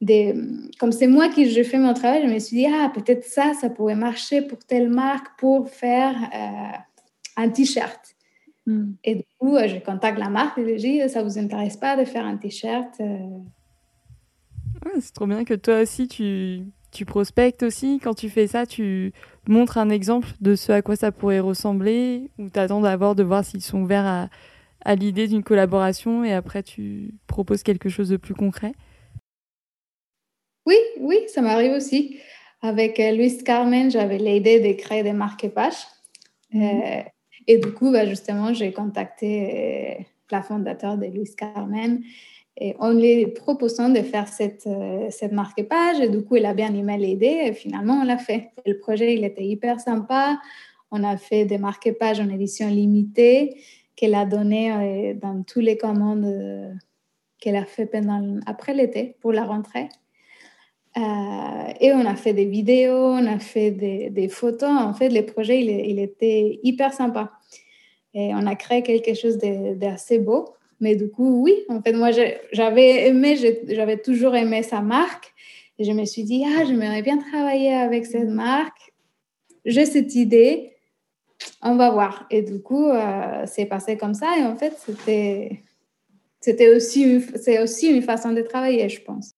[0.00, 0.34] des
[0.78, 3.52] comme c'est moi qui je fais mon travail, je me suis dit, ah, peut-être ça,
[3.54, 6.78] ça pourrait marcher pour telle marque pour faire euh,
[7.36, 8.14] un t-shirt.
[9.02, 11.96] Et du coup, euh, je contacte la marque et je dis, ça vous intéresse pas
[11.96, 13.16] de faire un t-shirt euh?
[15.00, 18.00] C'est trop bien que toi aussi, tu, tu prospectes aussi.
[18.02, 19.12] Quand tu fais ça, tu
[19.46, 23.22] montres un exemple de ce à quoi ça pourrait ressembler ou tu attends d'abord de
[23.22, 24.28] voir s'ils sont ouverts à,
[24.84, 28.72] à l'idée d'une collaboration et après tu proposes quelque chose de plus concret?
[30.66, 32.18] Oui, oui, ça m'arrive aussi.
[32.60, 35.86] Avec euh, Luis Carmen, j'avais l'idée de créer des marque-pages.
[36.52, 36.62] Mhm.
[36.62, 37.02] Euh,
[37.46, 42.02] et du coup, bah, justement, j'ai contacté euh, la fondateur de Luis Carmen
[42.60, 44.68] et en lui proposant de faire cette,
[45.10, 46.00] cette marque-page.
[46.00, 48.50] Et du coup, il a bien aimé l'idée et finalement, on l'a fait.
[48.66, 50.38] le projet, il était hyper sympa.
[50.90, 53.56] On a fait des marque-pages en édition limitée
[53.98, 56.72] qu'elle a donné euh, dans tous les commandes euh,
[57.40, 59.88] qu'elle a fait pendant, après l'été pour la rentrée.
[60.96, 64.70] Euh, et on a fait des vidéos, on a fait des, des photos.
[64.70, 67.32] En fait, le projet, il, il, était hyper sympa.
[68.14, 70.54] Et on a créé quelque chose d'assez beau.
[70.80, 72.10] Mais du coup, oui, en fait, moi,
[72.52, 73.36] j'avais aimé,
[73.68, 75.32] j'avais toujours aimé sa marque.
[75.78, 78.92] Et je me suis dit, ah, j'aimerais bien travailler avec cette marque.
[79.64, 80.72] J'ai cette idée
[81.62, 82.26] on va voir.
[82.30, 84.36] Et du coup, euh, c'est passé comme ça.
[84.38, 85.62] Et en fait, c'était,
[86.40, 89.34] c'était aussi, c'est aussi une façon de travailler, je pense.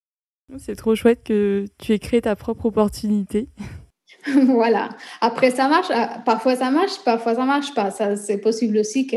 [0.58, 3.48] C'est trop chouette que tu aies créé ta propre opportunité.
[4.46, 4.90] voilà.
[5.20, 5.90] Après, ça marche.
[5.90, 7.90] Euh, parfois, ça marche, parfois, ça marche pas.
[7.90, 9.16] Ça, c'est possible aussi que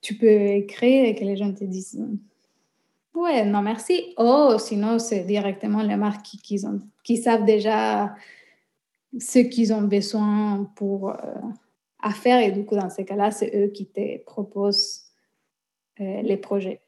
[0.00, 2.00] tu peux créer et que les gens te disent
[3.14, 4.14] Ouais, non, merci.
[4.18, 8.14] Oh, sinon, c'est directement les marques qui, ont, qui savent déjà
[9.18, 11.10] ce qu'ils ont besoin pour.
[11.10, 11.14] Euh,
[12.08, 12.40] faire.
[12.40, 15.02] Et du coup, dans ces cas-là, c'est eux qui te proposent
[16.00, 16.80] euh, les projets.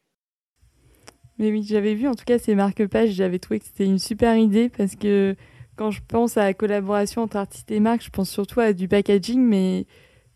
[1.38, 4.36] Mais oui, j'avais vu en tout cas ces marque-pages, j'avais trouvé que c'était une super
[4.36, 5.34] idée parce que
[5.76, 8.86] quand je pense à la collaboration entre artistes et marques, je pense surtout à du
[8.86, 9.86] packaging, mais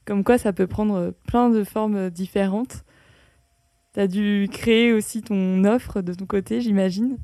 [0.07, 2.85] comme quoi ça peut prendre plein de formes différentes.
[3.93, 7.19] Tu as dû créer aussi ton offre de ton côté, j'imagine.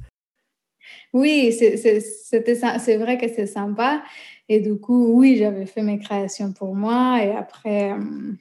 [1.13, 4.03] Oui, c'est vrai que c'est sympa.
[4.49, 7.23] Et du coup, oui, j'avais fait mes créations pour moi.
[7.23, 8.33] Et après, euh,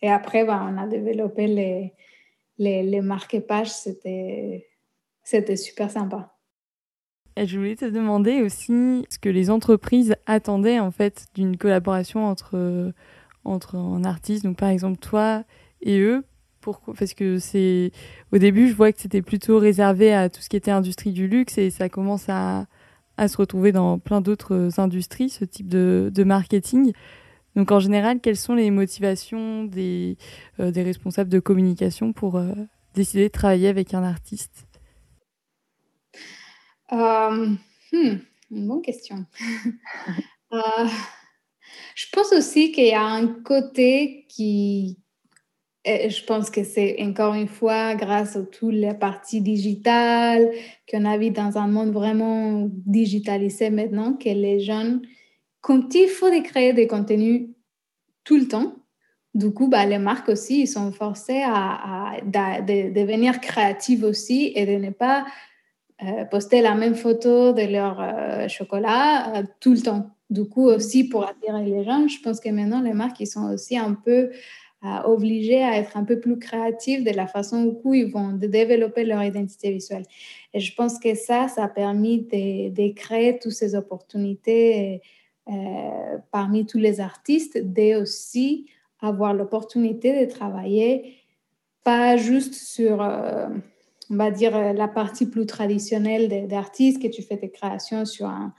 [0.00, 1.92] et après ben, on a développé les,
[2.58, 3.70] les, les marque-pages.
[3.70, 6.34] C'était super sympa.
[7.36, 12.26] Et je voulais te demander aussi ce que les entreprises attendaient en fait d'une collaboration
[12.26, 12.92] entre,
[13.48, 15.44] entre un artiste, donc par exemple toi
[15.82, 16.24] et eux.
[16.60, 17.92] Pourquoi Parce que c'est
[18.32, 21.28] au début, je vois que c'était plutôt réservé à tout ce qui était industrie du
[21.28, 22.66] luxe et ça commence à,
[23.26, 26.92] se retrouver dans plein d'autres industries, ce type de, marketing.
[27.56, 30.16] Donc en général, quelles sont les motivations des,
[30.60, 32.52] euh, responsables de communication pour euh,
[32.94, 34.66] décider de travailler avec un artiste?
[36.92, 37.54] Euh,
[37.92, 38.16] hmm,
[38.50, 39.26] bonne question.
[41.98, 45.00] je pense aussi qu'il y a un côté qui,
[45.84, 50.48] je pense que c'est encore une fois grâce à toutes les parties digitales,
[50.88, 55.02] qu'on habite dans un monde vraiment digitalisé maintenant, que les jeunes,
[55.60, 57.48] quand il faut de créer des contenus
[58.22, 58.76] tout le temps,
[59.34, 64.66] du coup, bah, les marques aussi, ils sont forcés à, de, devenir créatives aussi et
[64.66, 65.26] de ne pas
[66.04, 70.10] euh, poster la même photo de leur euh, chocolat euh, tout le temps.
[70.30, 73.50] Du coup, aussi pour attirer les jeunes, je pense que maintenant, les marques, ils sont
[73.52, 74.30] aussi un peu
[75.04, 79.24] obligés à être un peu plus créatifs de la façon où ils vont développer leur
[79.24, 80.04] identité visuelle.
[80.54, 85.02] Et je pense que ça, ça a permis de, de créer toutes ces opportunités
[85.48, 88.66] euh, parmi tous les artistes, de aussi
[89.00, 91.14] avoir l'opportunité de travailler
[91.84, 93.48] pas juste sur, euh,
[94.10, 98.52] on va dire, la partie plus traditionnelle d'artistes, que tu fais tes créations sur un,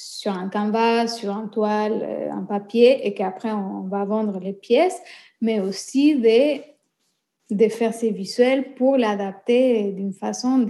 [0.00, 4.52] sur un canvas, sur un toile, euh, un papier, et qu'après on va vendre les
[4.52, 5.00] pièces,
[5.40, 6.60] mais aussi de,
[7.50, 10.64] de faire ces visuels pour l'adapter d'une façon,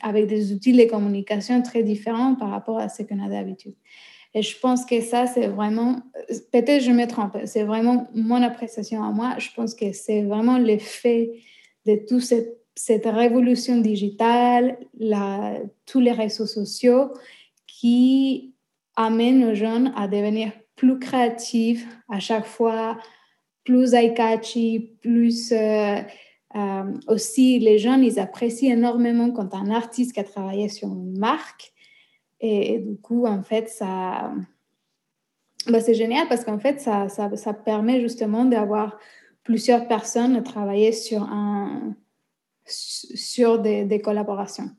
[0.00, 3.74] avec des outils de communication très différents par rapport à ce qu'on a d'habitude.
[4.32, 5.96] Et je pense que ça, c'est vraiment,
[6.52, 9.34] peut-être je me trompe, c'est vraiment mon appréciation à moi.
[9.38, 11.32] Je pense que c'est vraiment l'effet
[11.84, 14.78] de toute cette révolution digitale,
[15.84, 17.10] tous les réseaux sociaux
[17.80, 18.54] qui
[18.96, 22.98] amènent nos jeunes à devenir plus créatifs, à chaque fois
[23.64, 25.96] plus eye-catchy, plus euh,
[26.54, 31.18] euh, aussi les jeunes, ils apprécient énormément quand un artiste qui a travaillé sur une
[31.18, 31.72] marque.
[32.40, 34.32] Et, du coup, en fait, ça,
[35.68, 38.98] bah, c'est génial parce qu'en fait, ça, ça, ça permet justement d'avoir
[39.42, 41.94] plusieurs personnes à travailler sur, un,
[42.64, 44.70] sur des, collaborations.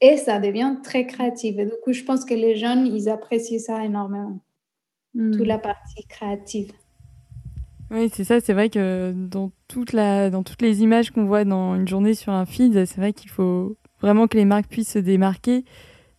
[0.00, 1.56] Et ça devient très créatif.
[1.58, 4.40] Et du coup, je pense que les jeunes, ils apprécient ça énormément.
[5.14, 5.44] Toute hmm.
[5.44, 6.72] la partie créative.
[7.90, 8.40] Oui, c'est ça.
[8.40, 12.14] C'est vrai que dans, toute la, dans toutes les images qu'on voit dans une journée
[12.14, 15.64] sur un feed, c'est vrai qu'il faut vraiment que les marques puissent se démarquer.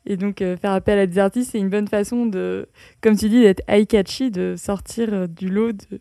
[0.06, 2.70] Et donc, euh, faire appel à des artistes, c'est une bonne façon de,
[3.02, 6.00] comme tu dis, d'être eye-catchy, de sortir euh, du lot, de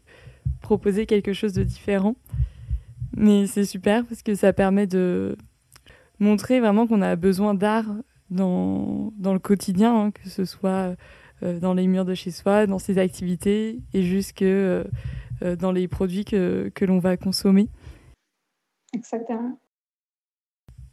[0.63, 2.15] proposer quelque chose de différent.
[3.17, 5.37] Mais c'est super parce que ça permet de
[6.19, 7.87] montrer vraiment qu'on a besoin d'art
[8.31, 10.97] dans, dans le quotidien, hein, que ce soit
[11.43, 14.85] euh, dans les murs de chez soi, dans ses activités et jusque euh,
[15.59, 17.69] dans les produits que, que l'on va consommer.
[18.95, 19.59] Exactement.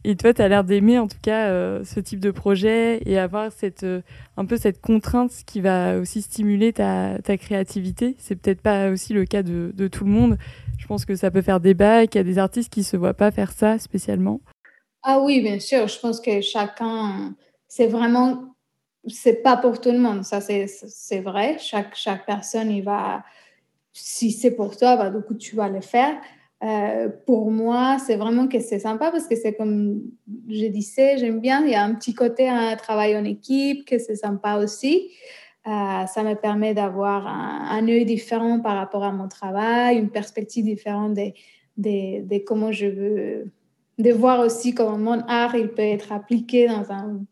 [0.06, 3.18] Et toi, tu as l'air d'aimer en tout cas euh, ce type de projet et
[3.18, 4.02] avoir cette, euh,
[4.36, 8.14] un peu cette contrainte qui va aussi stimuler ta, ta créativité.
[8.18, 10.36] C'est peut-être pas aussi le cas de, de, tout le monde.
[10.78, 13.14] Je pense que ça peut faire débat, qu'il y a des artistes qui se voient
[13.14, 14.42] pas faire ça spécialement.
[15.04, 15.86] Ah oui, bien sûr.
[15.86, 17.34] Je pense que chacun,
[17.68, 18.54] c'est vraiment,
[19.06, 20.24] c'est pas pour tout le monde.
[20.24, 21.58] Ça, c'est vrai.
[21.58, 23.22] Chaque, chaque personne, il va,
[23.92, 26.16] si c'est pour toi, bah, du coup, tu vas le faire.
[26.62, 30.00] Euh, pour moi, c'est vraiment que c'est sympa parce que c'est comme
[30.48, 33.98] je disais, j'aime bien, il y a un petit côté un travail en équipe, que
[33.98, 35.10] c'est sympa aussi.
[35.66, 40.64] Euh, ça me permet d'avoir un, œil différent par rapport à mon travail, une perspective
[40.64, 41.18] différente
[41.76, 43.52] de, comment je veux,
[43.98, 47.24] de voir aussi comment mon art il peut être appliqué dans un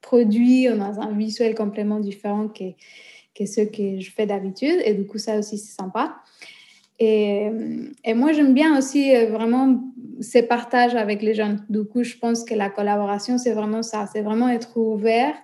[0.00, 2.64] produit ou dans un visuel complètement différent que,
[3.34, 4.80] que ce que je fais d'habitude.
[4.84, 6.16] Et du coup, ça aussi, c'est sympa.
[6.98, 7.48] Et,
[8.04, 9.80] et moi, j'aime bien aussi euh, vraiment
[10.20, 11.64] ces partages avec les jeunes.
[11.68, 14.08] Du coup, je pense que la collaboration, c'est vraiment ça.
[14.12, 15.34] C'est vraiment être ouvert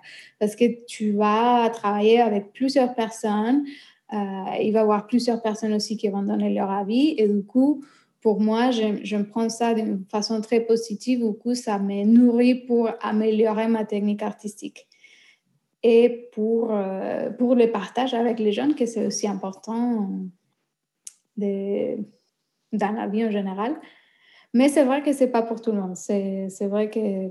[0.40, 3.64] parce que tu vas travailler avec plusieurs personnes.
[4.12, 4.16] Euh,
[4.60, 7.14] il va y avoir plusieurs personnes aussi qui vont donner leur avis.
[7.18, 7.84] Et du coup,
[8.24, 11.22] pour moi, je, je me prends ça d'une façon très positive.
[11.22, 14.88] Du coup, ça me nourrit pour améliorer ma technique artistique
[15.82, 20.08] et pour, euh, pour le partage avec les jeunes, que c'est aussi important
[21.36, 23.78] dans la vie en général.
[24.54, 25.96] Mais c'est vrai que ce n'est pas pour tout le monde.
[25.96, 27.28] C'est vrai que...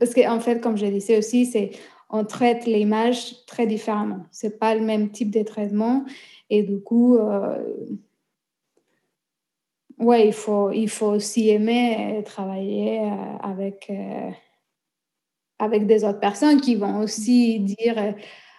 [0.00, 1.70] Parce qu'en en fait, comme je disais aussi, c'est
[2.08, 4.24] on traite l'image très différemment.
[4.32, 6.04] Ce n'est pas le même type de traitement.
[6.48, 7.62] Et du coup, euh,
[10.00, 13.86] ouais, il faut, il faut aussi aimer travailler euh, avec...
[13.90, 14.30] Euh,
[15.60, 18.12] avec des autres personnes qui vont aussi dire euh,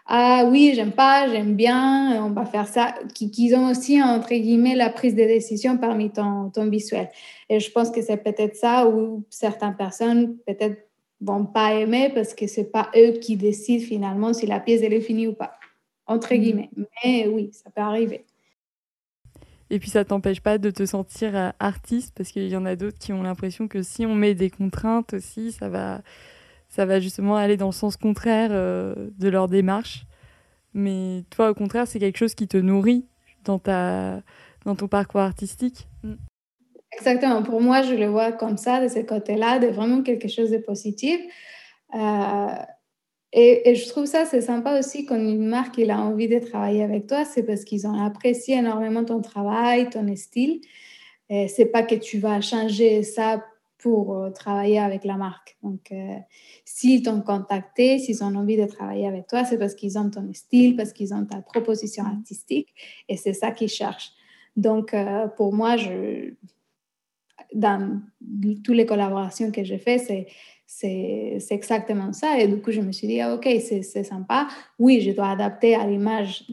[0.06, 4.30] ah oui j'aime pas j'aime bien on va faire ça qui, qui, ont aussi entre
[4.30, 7.10] guillemets la prise de décision parmi ton, ton visuel.
[7.50, 10.88] Et je pense que c'est peut-être ça où certaines personnes peut-être
[11.20, 14.94] vont pas aimer parce que c'est pas eux qui décident finalement si la pièce elle
[14.94, 15.56] est finie ou pas
[16.06, 16.38] entre mm.
[16.38, 16.70] guillemets.
[17.04, 18.26] Mais oui ça peut arriver
[19.72, 22.76] et puis ça t'empêche pas de te sentir euh, artiste parce qu'il y en a
[22.76, 26.02] d'autres qui ont l'impression que si on met des contraintes aussi, ça va,
[26.68, 30.06] ça va justement aller dans le sens contraire euh, de leur démarche.
[30.74, 33.08] Mais toi, au contraire, c'est quelque chose qui te nourrit
[33.46, 34.22] dans, ta,
[34.66, 35.88] dans ton parcours artistique.
[36.04, 36.16] Mm.
[36.92, 37.42] Exactement.
[37.42, 40.58] Pour moi, je le vois comme ça, de ce côté-là, de vraiment quelque chose de
[40.58, 41.22] positif.
[41.96, 42.48] Euh,
[43.34, 46.40] et, et, je trouve ça, c'est sympa aussi quand une marque il a envie de
[46.40, 50.62] travailler avec toi, c'est parce qu'ils ont apprécié énormément ton travail, ton style.
[51.30, 53.42] C'est pas que tu vas changer ça
[53.82, 55.58] pour euh, travailler avec la marque.
[55.64, 56.16] Donc, euh,
[56.64, 60.32] s'ils t'ont contacté, s'ils ont envie de travailler avec toi, c'est parce qu'ils ont ton
[60.34, 62.74] style, parce qu'ils ont ta proposition artistique
[63.10, 64.12] et c'est ça qu'ils cherchent.
[64.56, 66.34] Donc, euh, pour moi, je,
[67.54, 68.02] dans
[68.64, 70.28] toutes les collaborations que j'ai faites, c'est
[70.74, 72.40] c'est exactement ça.
[72.40, 74.48] Et du coup, je me suis dit, ah, OK, c'est sympa.
[74.80, 76.46] Oui, je dois adapter à l'image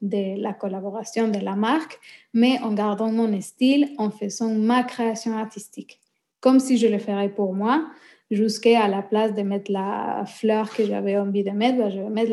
[0.00, 1.98] de la collaboration de la marque,
[2.34, 6.02] mais en gardant mon style, en faisant ma création artistique
[6.42, 7.88] comme si je le ferais pour moi,
[8.30, 12.10] jusqu'à la place de mettre la fleur que j'avais envie de mettre, ben, je vais
[12.10, 12.32] mettre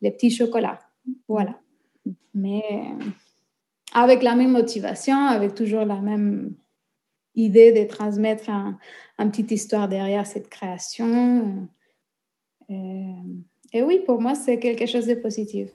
[0.00, 0.80] les petits chocolats.
[1.28, 1.60] Voilà.
[2.34, 2.62] Mais
[3.92, 6.54] avec la même motivation, avec toujours la même
[7.34, 8.78] idée de transmettre un,
[9.18, 11.68] une petite histoire derrière cette création.
[12.68, 13.34] Et, euh,
[13.72, 15.70] et oui, pour moi, c'est quelque chose de positif.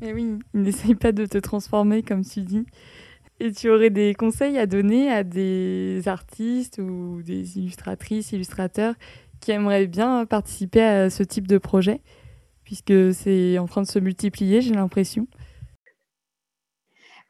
[0.00, 2.66] Et oui, n'essaye pas de te transformer, comme tu dis.
[3.40, 8.94] Et tu aurais des conseils à donner à des artistes ou des illustratrices, illustrateurs
[9.40, 12.00] qui aimeraient bien participer à ce type de projet,
[12.64, 15.28] puisque c'est en train de se multiplier, j'ai l'impression?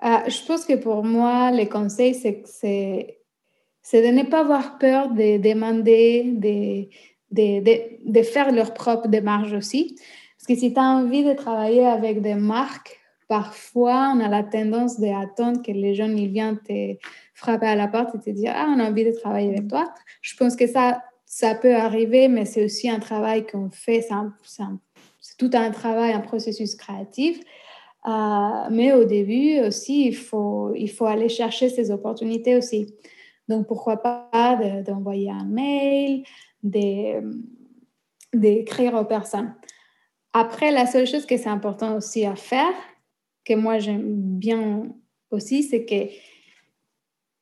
[0.04, 3.17] Euh, je pense que pour moi, les conseils, c'est,
[3.90, 6.88] c'est, de ne pas avoir peur de demander, de,
[7.30, 9.96] de, de, de faire leur propre démarche aussi.
[10.36, 14.42] Parce que si tu as envie de travailler avec des marques, parfois on a la
[14.42, 16.96] tendance d'attendre que les gens ils viennent te
[17.34, 19.92] frapper à la porte et te dire Ah, on a envie de travailler avec toi.
[20.20, 24.64] Je pense que ça, ça peut arriver, mais c'est aussi un travail qu'on fait, c'est,
[25.20, 27.40] c'est tout un travail, un processus créatif.
[28.06, 32.94] Euh, mais au début aussi, il faut, il faut aller chercher ces opportunités aussi.
[33.48, 36.24] Donc, pourquoi pas d'envoyer un mail,
[38.32, 39.54] d'écrire aux personnes.
[40.32, 42.74] Après, la seule chose que c'est important aussi à faire,
[43.44, 44.94] que moi j'aime bien
[45.30, 46.10] aussi, c'est que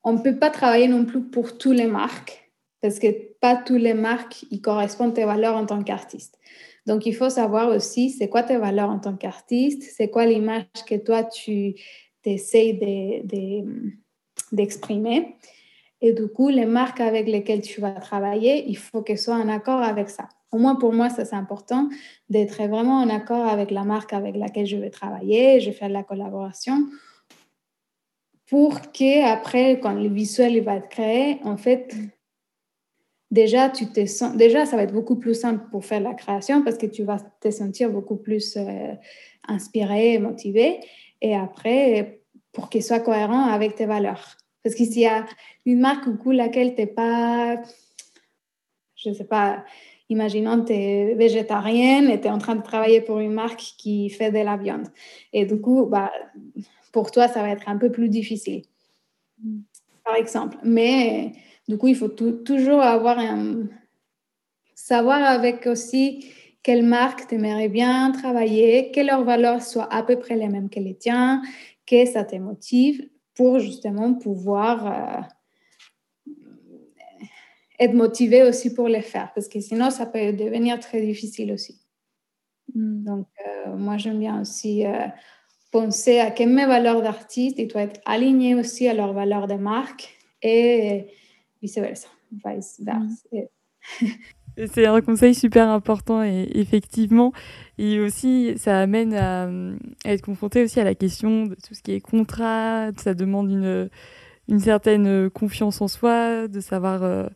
[0.03, 2.49] on ne peut pas travailler non plus pour toutes les marques,
[2.81, 3.07] parce que
[3.41, 6.39] pas toutes les marques y correspondent à tes valeurs en tant qu'artiste.
[6.85, 10.63] Donc, il faut savoir aussi c'est quoi tes valeurs en tant qu'artiste, c'est quoi l'image
[10.87, 11.75] que toi, tu
[12.23, 12.79] essayes
[14.53, 15.35] d'exprimer.
[16.01, 19.49] Et du coup, les marques avec lesquelles tu vas travailler, il faut qu'elles soient en
[19.49, 20.29] accord avec ça.
[20.51, 21.89] Au moins, pour moi, ça, c'est important
[22.29, 25.89] d'être vraiment en accord avec la marque avec laquelle je vais travailler, je vais faire
[25.89, 26.85] la collaboration
[28.47, 31.93] pour que après, quand le visuel va être créé, en fait,
[33.29, 36.63] déjà, tu te sens, déjà, ça va être beaucoup plus simple pour faire la création
[36.63, 38.93] parce que tu vas te sentir beaucoup plus euh,
[39.47, 40.79] inspiré, motivé.
[41.21, 42.21] Et après,
[42.53, 44.37] pour qu'il soit cohérent avec tes valeurs.
[44.67, 45.25] Parce que s'il y a
[45.65, 47.55] une marque ou laquelle tu n'es pas,
[48.97, 49.63] je ne sais pas,
[50.09, 54.09] imaginons tu es végétarienne et tu es en train de travailler pour une marque qui
[54.09, 54.89] fait de la viande.
[55.31, 56.11] Et du coup, bah,
[56.91, 58.63] pour toi, ça va être un peu plus difficile,
[60.03, 60.57] par exemple.
[60.63, 61.31] Mais
[61.69, 63.69] du coup, il faut toujours avoir un...
[64.75, 66.25] savoir avec aussi
[66.61, 70.69] quelle marque tu aimerais bien travailler, que leurs valeurs soient à peu près les mêmes
[70.69, 71.41] que les tiens,
[71.85, 73.07] que ça te motive
[73.37, 76.33] pour justement pouvoir euh,
[77.79, 81.79] être motivé aussi pour les faire, parce que sinon, ça peut devenir très difficile aussi.
[82.73, 83.03] Mm.
[83.03, 85.07] Donc, euh, moi, j'aime bien aussi euh,
[85.71, 89.53] penser à que mes valeurs d'artiste, ils doivent être alignées aussi à leurs valeurs de
[89.53, 90.09] marque
[90.41, 91.05] et
[91.61, 92.09] vice-versa.
[94.65, 97.31] C'est un conseil super important et effectivement,
[97.77, 99.49] et aussi ça amène à,
[100.05, 103.89] être confronté aussi à la question de tout ce qui est contrat, ça demande une,
[104.47, 107.27] une certaine confiance en soi, de savoir euh,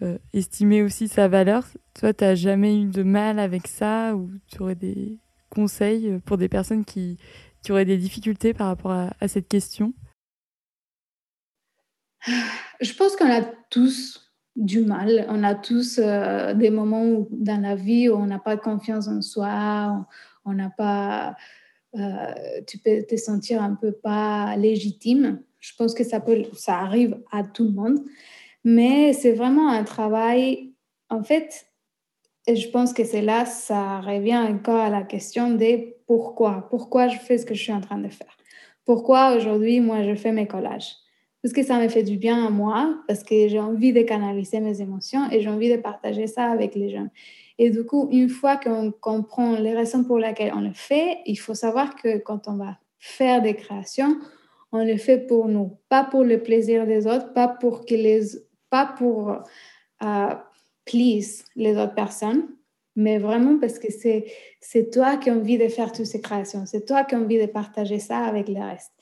[0.00, 1.66] euh, estimer aussi sa valeur.
[1.92, 5.18] Toi, tu n'as jamais eu de mal avec ça ou tu aurais des
[5.50, 7.18] conseils pour des personnes qui,
[7.62, 9.92] qui auraient des difficultés par rapport à, à cette question?
[12.80, 14.23] Je pense qu'on a tous
[14.56, 15.26] du mal.
[15.28, 19.20] On a tous euh, des moments dans la vie où on n'a pas confiance en
[19.20, 20.06] soi,
[20.44, 21.36] on n'a pas,
[21.96, 25.40] euh, tu peux te sentir un peu pas légitime.
[25.60, 28.00] Je pense que ça peut, ça arrive à tout le monde,
[28.64, 30.72] mais c'est vraiment un travail.
[31.10, 31.66] En fait,
[32.46, 37.08] et je pense que c'est là, ça revient encore à la question de pourquoi, pourquoi
[37.08, 38.36] je fais ce que je suis en train de faire?
[38.84, 40.92] Pourquoi aujourd'hui, moi, je fais mes collages?
[41.44, 44.60] Parce que ça me fait du bien à moi, parce que j'ai envie de canaliser
[44.60, 47.08] mes émotions et j'ai envie de partager ça avec les gens.
[47.58, 51.36] Et du coup, une fois qu'on comprend les raisons pour lesquelles on le fait, il
[51.36, 54.16] faut savoir que quand on va faire des créations,
[54.72, 58.22] on le fait pour nous, pas pour le plaisir des autres, pas pour que les,
[58.70, 59.36] pas pour
[60.02, 60.36] uh,
[60.86, 62.48] please les autres personnes,
[62.96, 64.24] mais vraiment parce que c'est
[64.62, 67.38] c'est toi qui as envie de faire toutes ces créations, c'est toi qui as envie
[67.38, 68.92] de partager ça avec le reste.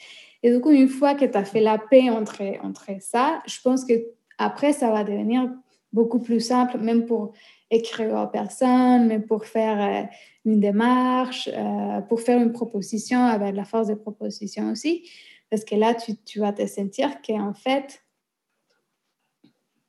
[0.43, 3.61] Et du coup, une fois que tu as fait la paix entre, entre ça, je
[3.63, 3.95] pense que
[4.39, 5.51] après, ça va devenir
[5.93, 7.33] beaucoup plus simple, même pour
[7.71, 10.07] écrire aux personnes, même pour faire euh,
[10.45, 15.09] une démarche, euh, pour faire une proposition avec la force de proposition aussi.
[15.51, 18.03] Parce que là, tu, tu vas te sentir qu'en fait,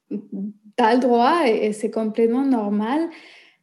[0.09, 0.17] tu
[0.77, 3.09] as le droit et c'est complètement normal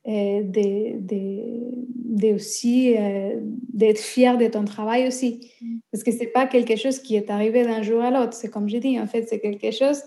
[0.07, 3.41] de, aussi euh,
[3.73, 5.53] d'être fier de ton travail aussi.
[5.61, 5.79] Mm.
[5.91, 8.35] Parce que c'est pas quelque chose qui est arrivé d'un jour à l'autre.
[8.35, 10.03] C'est comme je dis, en fait, c'est quelque chose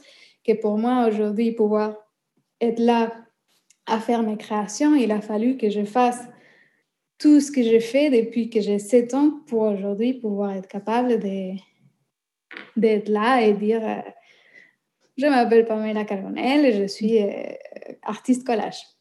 [0.46, 1.98] que pour moi aujourd'hui, pouvoir
[2.60, 3.14] être là
[3.86, 6.22] à faire mes créations, il a fallu que je fasse
[7.18, 11.20] tout ce que j'ai fait depuis que j'ai 7 ans pour aujourd'hui pouvoir être capable
[12.76, 14.02] d'être là et dire euh,
[15.18, 17.54] je m'appelle Pamela Carbonel et je suis euh,
[18.02, 18.93] artiste collage.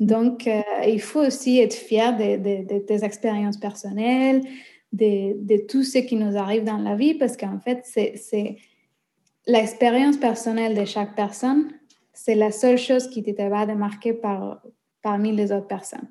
[0.00, 4.42] Donc, euh, il faut aussi être fier de, tes expériences personnelles,
[4.92, 8.56] de, tout ce qui nous arrive dans la vie parce qu'en fait, c'est
[9.46, 11.70] l'expérience personnelle de chaque personne,
[12.14, 14.62] c'est la seule chose qui te va démarquer par,
[15.02, 16.08] parmi les autres personnes.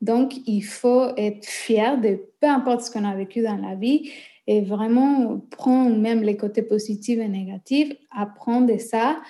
[0.00, 4.10] Donc, il faut être fier de peu importe ce qu'on a vécu dans la vie
[4.46, 9.20] et vraiment prendre même les côtés positifs et négatifs, apprendre de ça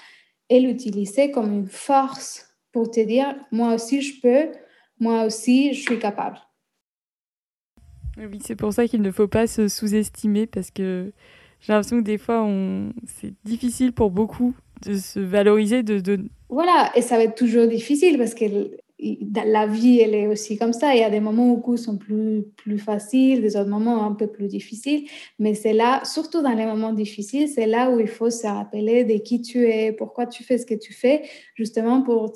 [0.48, 2.47] et l'utiliser comme une force
[2.78, 4.52] pour te dire, moi aussi je peux,
[5.00, 6.38] moi aussi je suis capable.
[8.16, 11.12] Oui, c'est pour ça qu'il ne faut pas se sous-estimer parce que
[11.60, 12.92] j'ai l'impression que des fois, on...
[13.06, 14.54] c'est difficile pour beaucoup
[14.86, 15.82] de se valoriser.
[15.82, 18.44] De, de, Voilà, et ça va être toujours difficile parce que
[19.00, 20.94] la vie, elle est aussi comme ça.
[20.94, 24.26] Il y a des moments où sont plus, plus faciles, des autres moments un peu
[24.26, 25.08] plus difficiles.
[25.38, 29.04] Mais c'est là, surtout dans les moments difficiles, c'est là où il faut se rappeler
[29.04, 31.22] de qui tu es, pourquoi tu fais ce que tu fais,
[31.54, 32.32] justement pour,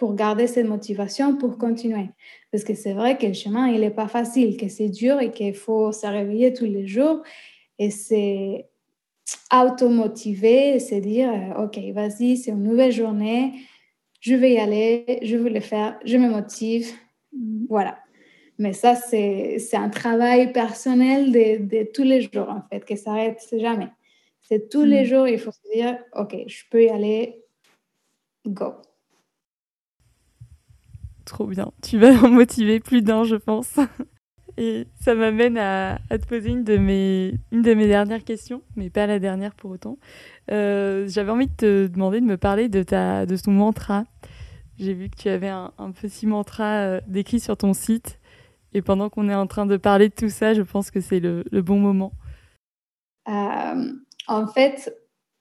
[0.00, 2.08] pour garder cette motivation, pour continuer.
[2.50, 5.30] Parce que c'est vrai que le chemin, il n'est pas facile, que c'est dur et
[5.30, 7.22] qu'il faut se réveiller tous les jours.
[7.78, 8.66] Et c'est
[9.52, 13.52] automotiver, c'est dire, euh, OK, vas-y, c'est une nouvelle journée,
[14.20, 16.90] je vais y aller, je vais le faire, je me motive.
[17.68, 17.98] Voilà.
[18.56, 23.46] Mais ça, c'est un travail personnel de, de, tous les jours, en fait, qui s'arrête
[23.52, 23.88] jamais.
[24.40, 25.04] C'est tous les mm.
[25.04, 27.42] jours, il faut se dire, OK, je peux y aller,
[28.46, 28.76] go.
[31.30, 31.70] Trop bien.
[31.80, 33.78] Tu vas en motiver plus d'un, je pense.
[34.56, 38.90] Et ça m'amène à, te poser une de, mes, une de mes dernières questions, mais
[38.90, 39.96] pas la dernière pour autant.
[40.50, 44.02] Euh, j'avais envie de te demander de me parler de, ta, de ton mantra.
[44.76, 48.18] J'ai vu que tu avais un, petit mantra euh, décrit sur ton site.
[48.74, 51.20] Et pendant qu'on est en train de parler de tout ça, je pense que c'est
[51.20, 52.12] le, le, bon moment.
[53.28, 53.92] Euh,
[54.26, 54.92] en fait,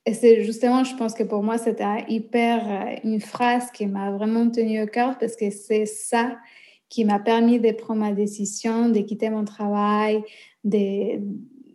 [0.09, 4.09] et c'est justement, je pense que pour moi, c'était hyper euh, une phrase qui m'a
[4.09, 6.39] vraiment tenu au cœur parce que c'est ça
[6.89, 10.23] qui m'a permis de prendre ma décision, de quitter mon travail,
[10.63, 11.19] de,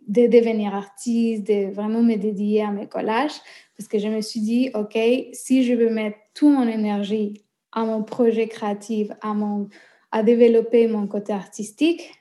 [0.09, 3.39] de devenir artiste, de vraiment me dédier à mes collages.
[3.77, 4.99] Parce que je me suis dit, OK,
[5.31, 9.69] si je veux mettre toute mon énergie à mon projet créatif, à, mon,
[10.11, 12.11] à développer mon côté artistique,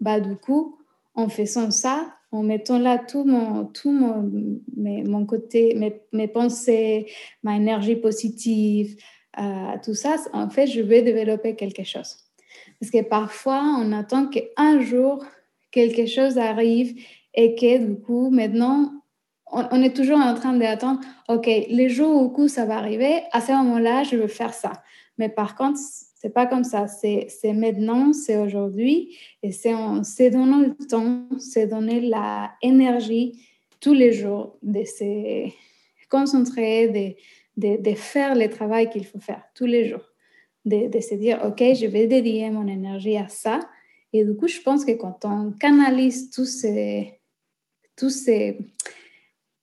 [0.00, 0.78] bah, du coup,
[1.14, 4.30] en faisant ça, en mettant là tout mon, tout mon,
[4.76, 7.06] mon côté, mes, mes, pensées,
[7.42, 8.96] ma énergie positive,
[9.38, 12.16] euh, tout ça, en fait, je vais développer quelque chose.
[12.80, 15.24] Parce que parfois, on attend qu'un jour,
[15.70, 17.00] quelque chose arrive
[17.34, 18.92] et que du coup, maintenant,
[19.52, 23.52] on, est toujours en train d'attendre, OK, les jours où ça va arriver, à ce
[23.52, 24.72] moment-là, je veux faire ça.
[25.18, 25.78] Mais par contre,
[26.20, 26.86] c'est pas comme ça.
[26.86, 29.16] C'est maintenant, c'est aujourd'hui.
[29.42, 33.40] Et c'est donner le temps, c'est donner la énergie
[33.80, 35.48] tous les jours de se
[36.10, 37.16] concentrer,
[37.56, 40.04] de, de, faire le travail qu'il faut faire tous les jours.
[40.66, 43.60] De, se dire, OK, je vais dédier mon énergie à ça.
[44.12, 47.18] Et du coup, je pense que quand on canalise tous ces,
[47.96, 48.58] tous ces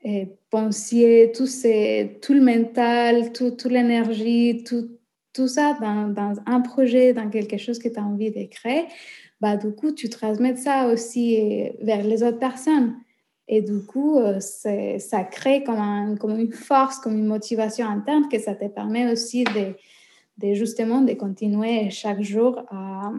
[0.06, 4.97] euh, pensées, tout, ces, tout le mental, toute tout l'énergie, tout,
[5.38, 8.86] tout ça dans, dans, un projet, dans quelque chose que tu as envie de créer,
[9.40, 12.96] bah, du coup, tu transmets ça aussi vers les autres personnes.
[13.48, 18.28] Et du coup, euh, ça crée comme, un, comme, une force, comme une motivation interne
[18.30, 19.76] que ça te permet aussi de,
[20.40, 23.12] de justement de continuer chaque jour à,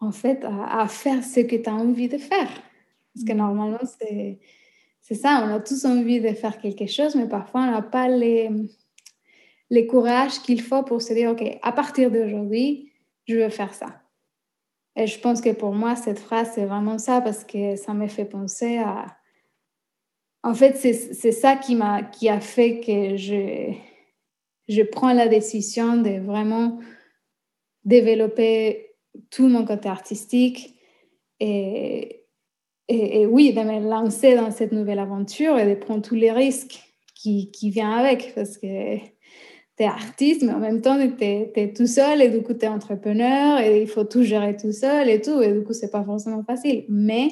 [0.00, 2.50] en fait, à, à faire ce que tu as envie de faire.
[3.14, 3.36] Parce que mm.
[3.36, 4.38] normalement, c'est,
[5.00, 8.08] c'est ça, on a tous envie de faire quelque chose, mais parfois on n'a pas
[8.08, 8.50] les,
[9.70, 12.92] le courage qu'il faut pour se dire, OK, à partir d'aujourd'hui,
[13.26, 14.02] je veux faire ça.
[14.96, 18.08] Et je pense que pour moi, cette phrase, c'est vraiment ça parce que ça me
[18.08, 19.06] fait penser à...
[20.42, 23.72] En fait, c'est ça qui, m'a, qui a fait que je,
[24.68, 26.78] je prends la décision de vraiment
[27.84, 28.94] développer
[29.30, 30.76] tout mon côté artistique
[31.40, 32.24] et,
[32.88, 36.80] et, oui, de me lancer dans cette nouvelle aventure et de prendre tous les risques
[37.14, 38.96] qui, qui viennent avec parce que
[39.78, 42.64] tu es artiste, mais en même temps, tu es, tout seul et du coup, tu
[42.64, 45.40] es entrepreneur et il faut tout gérer tout seul et tout.
[45.40, 46.84] Et du coup, c'est pas forcément facile.
[46.88, 47.28] Mais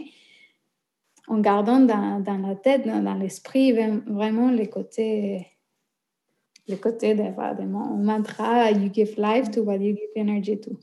[1.27, 3.73] en gardant dans, dans la tête, dans, l'esprit,
[4.07, 5.47] vraiment les côtés,
[6.69, 10.79] les côtés de, de mon mantra, you give life to what you give energy to.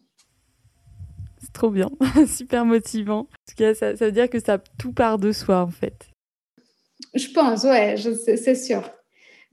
[1.39, 1.89] C'est trop bien,
[2.27, 3.19] super motivant.
[3.19, 6.09] En tout cas, ça, ça veut dire que ça tout part de soi, en fait.
[7.13, 8.81] Je pense, ouais, c'est sûr.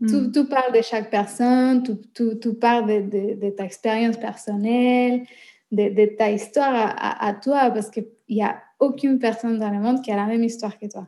[0.06, 0.32] Tout, mm.
[0.32, 5.24] tout, part de chaque personne, tout, tout, tout part de, de, de, ta expérience personnelle,
[5.70, 9.78] de, de ta histoire à, à, toi, parce qu'il n'y a aucune personne dans le
[9.78, 11.06] monde qui a la même histoire que toi,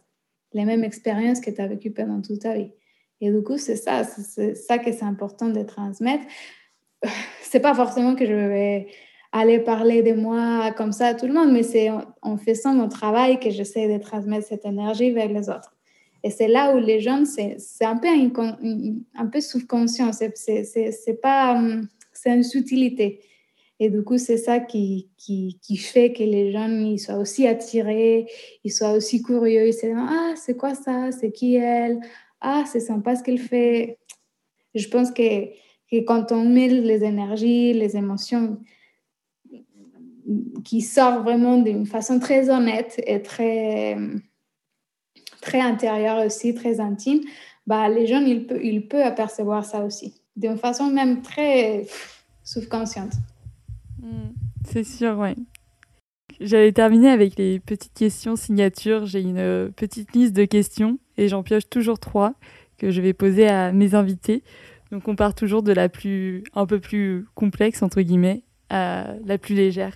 [0.52, 2.70] les mêmes expériences que tu as vécues pendant toute ta vie.
[3.23, 6.24] Et du coup, c'est ça, c'est ça que c'est important de transmettre.
[7.43, 8.86] C'est pas forcément que je vais
[9.32, 12.89] aller parler de moi comme ça à tout le monde, mais c'est en, faisant mon
[12.89, 15.72] travail que j'essaie de transmettre cette énergie vers les autres.
[16.24, 21.62] Et c'est là où les jeunes, c'est un peu, un peu subconscient, c'est pas,
[22.12, 23.20] c'est une subtilité.
[23.81, 27.49] Et du coup, c'est ça qui, qui, qui, fait que les jeunes ils soient aussi
[27.49, 28.27] attirés,
[28.62, 29.66] ils soient aussi curieux.
[29.66, 31.11] Ils se disent Ah, c'est quoi ça?
[31.11, 31.99] C'est qui elle?
[32.40, 33.99] Ah, c'est sympa ce qu'elle fait.
[34.77, 35.47] Je pense que,
[35.90, 38.61] que, quand on met les énergies, les émotions
[40.65, 43.97] qui sortent vraiment d'une façon très honnête et très,
[45.43, 47.20] très intérieure aussi, très intime,
[47.66, 51.86] bah, les jeunes, ils peuvent, ils peuvent apercevoir ça aussi, d'une façon même très
[52.43, 53.12] subconsciente.
[54.01, 54.31] Mm.
[54.64, 55.35] C'est sûr, ouais.
[56.40, 59.06] J'allais terminer avec les petites questions signatures.
[59.06, 62.35] J'ai une euh, petite liste de questions et j'en pioche toujours trois
[62.78, 64.43] que je vais poser à mes invités.
[64.90, 69.39] Donc on part toujours de la plus un peu plus complexe entre guillemets à la
[69.39, 69.94] plus légère.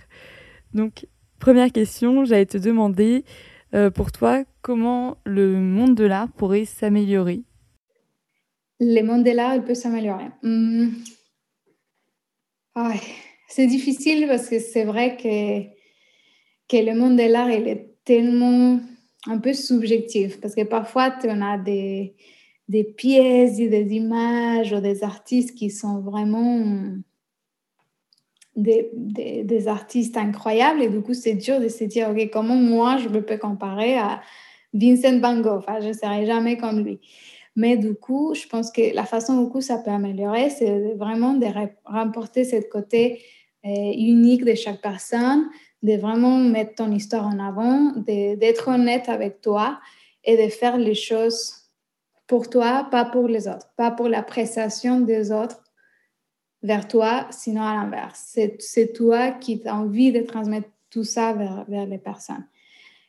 [0.73, 1.07] Donc
[1.39, 3.25] première question, j'allais te demander
[3.73, 7.39] euh, pour toi comment le monde de l'art pourrait s'améliorer.
[8.81, 10.27] Le monde de l'art il peut s'améliorer.
[10.43, 10.89] Hmm.
[13.47, 15.61] C'est difficile parce que c'est vrai que,
[16.67, 18.81] que le monde de l'art, il est tellement
[19.25, 20.41] un peu subjectif.
[20.41, 22.13] Parce que parfois, on a des,
[22.67, 26.91] des pièces des images ou des artistes qui sont vraiment
[28.57, 32.55] des, des, des, artistes incroyables et du coup c'est dur de se dire ok comment
[32.55, 34.19] moi je me peux comparer à
[34.73, 36.99] Vincent Van Gogh je ne serai jamais comme lui
[37.55, 41.47] mais du coup je pense que la façon où ça peut améliorer c'est vraiment de
[41.85, 43.21] remporter ce côté
[43.67, 45.49] euh, unique de chaque personne,
[45.81, 49.79] de vraiment mettre ton histoire en avant, d'être honnête avec toi
[50.23, 51.53] et de faire les choses
[52.27, 55.63] pour toi, pas pour les autres, pas pour l'appréciation des autres
[56.61, 58.37] vers toi, sinon à l'inverse.
[58.59, 62.45] C'est toi qui as envie de transmettre tout ça vers, vers, les personnes.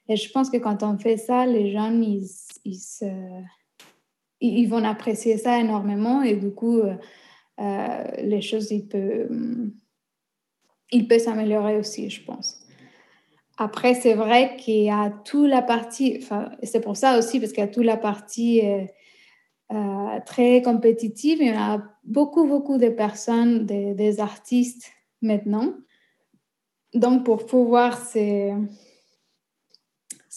[0.09, 2.27] Et je pense que quand on fait ça, les gens, ils,
[2.65, 2.79] ils,
[4.41, 6.95] ils vont apprécier ça énormément et du coup, euh,
[7.61, 9.29] euh, les choses, ils peuvent
[10.91, 12.61] il peut s'améliorer aussi, je pense.
[13.57, 17.53] Après, c'est vrai qu'il y a toute la partie, enfin, c'est pour ça aussi, parce
[17.53, 18.63] qu'il y a toute la partie
[19.73, 21.39] euh, très compétitive.
[21.41, 25.75] Il y a beaucoup, beaucoup de personnes, des, artistes maintenant.
[26.95, 28.55] Donc, pour pouvoir se,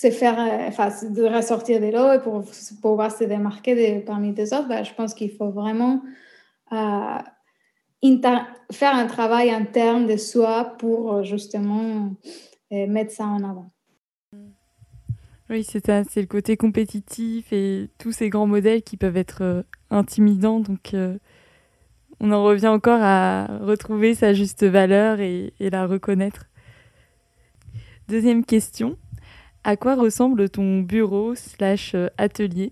[0.01, 2.43] se faire, euh, enfin, de ressortir de l'eau et pour
[2.81, 6.01] pouvoir se démarquer parmi les autres, ben, je pense qu'il faut vraiment
[8.71, 12.15] faire un travail interne de soi pour euh, justement
[12.71, 13.71] euh, mettre ça en avant.
[15.49, 19.43] Oui, c'est ça, c'est le côté compétitif et tous ces grands modèles qui peuvent être
[19.43, 20.61] euh, intimidants.
[20.61, 20.95] Donc,
[22.21, 26.45] on en revient encore à retrouver sa juste valeur et, et la reconnaître.
[28.07, 28.97] Deuxième question,
[29.63, 32.71] à quoi ressemble ton bureau slash atelier?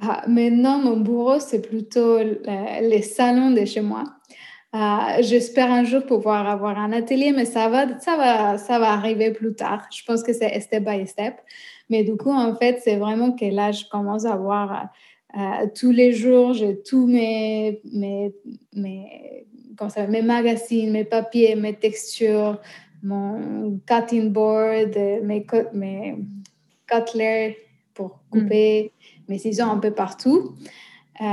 [0.00, 4.04] Ah, maintenant, mon bureau, c'est plutôt les salons de chez moi.
[4.72, 8.92] Ah, j'espère un jour pouvoir avoir un atelier, mais ça va, ça va, ça va
[8.92, 9.88] arriver plus tard.
[9.90, 11.36] Je pense que c'est step by step.
[11.88, 14.90] Mais du coup, en fait, c'est vraiment que là, je commence à voir
[15.34, 18.34] euh, tous les jours, j'ai tous mes, mes,
[18.74, 22.60] mes magazines, mes papiers, mes textures,
[23.06, 26.16] mon cutting board, mes, mes
[26.86, 27.56] cutlers
[27.94, 28.30] pour mm.
[28.30, 28.92] couper
[29.28, 30.54] mes ciseaux un peu partout.
[31.20, 31.24] Euh,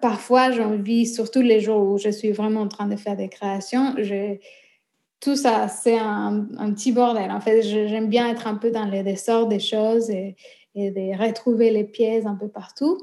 [0.00, 3.28] parfois, j'ai envie, surtout les jours où je suis vraiment en train de faire des
[3.28, 3.94] créations,
[5.18, 7.30] tout ça, c'est un, petit bordel.
[7.30, 10.36] En fait, j'aime bien être un peu dans les dessorts des choses et,
[10.74, 12.98] de retrouver les pièces un peu partout.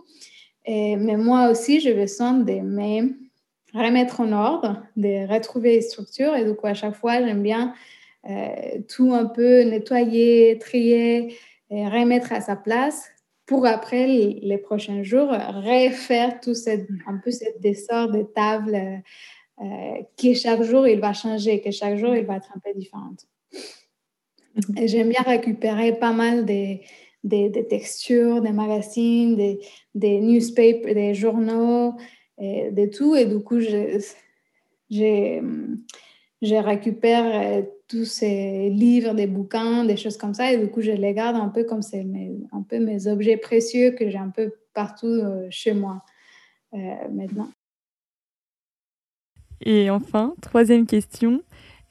[0.63, 3.15] Et, mais moi aussi, je besoin de me
[3.73, 6.35] remettre en ordre, de retrouver les structures.
[6.35, 7.73] Et du coup, à chaque fois, j'aime bien
[8.87, 11.35] tout un peu nettoyer, trier,
[11.69, 13.09] et remettre à sa place
[13.45, 19.01] pour après les prochains jours refaire tout cette, un peu cette dessert de table
[19.61, 22.77] euh, qui chaque jour il va changer, que chaque jour il va être un peu
[22.77, 23.27] différente.
[24.55, 24.77] Mhm.
[24.77, 26.81] Et j'aime bien récupérer pas mal des,
[27.23, 29.59] des, textures, des magazines, des,
[29.93, 31.95] des newspapers, des journaux,
[32.39, 33.15] et de tout.
[33.15, 33.99] Et du coup, j'ai
[34.89, 40.81] je récupère euh, tous ces livres, des bouquins, des choses comme ça, et du coup,
[40.81, 44.17] je les garde un peu comme c'est mes, un peu mes objets précieux que j'ai
[44.17, 46.03] un peu partout euh, chez moi
[46.73, 46.77] euh,
[47.11, 47.49] maintenant.
[49.61, 51.41] Et enfin, troisième question,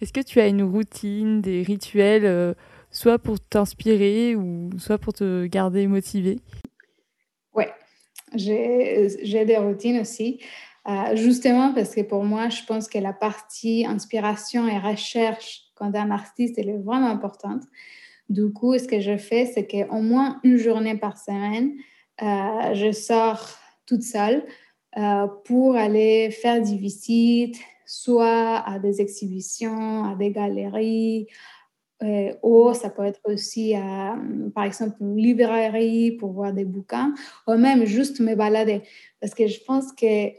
[0.00, 2.54] est-ce que tu as une routine, des rituels,
[2.90, 6.38] soit pour t'inspirer ou soit pour te garder motivé?
[7.54, 7.64] Oui,
[8.34, 10.40] j'ai des routines aussi.
[10.88, 15.94] Euh, justement parce que pour moi, je pense que la partie inspiration et recherche quand
[15.96, 17.64] un artiste, elle est vraiment importante.
[18.28, 21.72] Du coup, ce que je fais, c'est qu'au moins une journée par semaine,
[22.22, 24.44] euh, je sors toute seule
[24.96, 31.26] euh, pour aller faire des visites, soit à des exhibitions, à des galeries,
[32.04, 33.74] euh, ou ça peut être aussi,
[34.54, 37.12] par exemple, une librairie pour voir des bouquins,
[37.48, 38.82] ou même juste me balader.
[39.20, 40.30] Parce que je pense que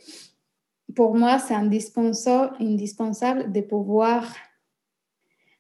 [0.95, 4.33] pour moi, c'est indispensable, indispensable de pouvoir...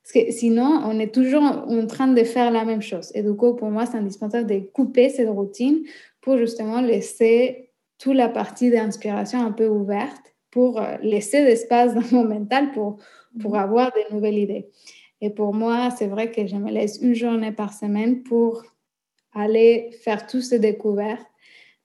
[0.03, 3.11] Parce que sinon, on est toujours en train de faire la même chose.
[3.15, 5.83] Et du coup, pour moi, c'est indispensable de couper cette routine
[6.19, 7.69] pour justement laisser
[7.99, 12.97] toute la partie d'inspiration un peu ouverte, pour euh, laisser l'espace dans mon mental pour,
[13.39, 13.59] pour mhm.
[13.59, 14.67] avoir de nouvelles idées.
[15.21, 18.63] Et pour moi, c'est vrai que je me laisse une journée par semaine pour
[19.33, 21.25] aller faire toutes ces découvertes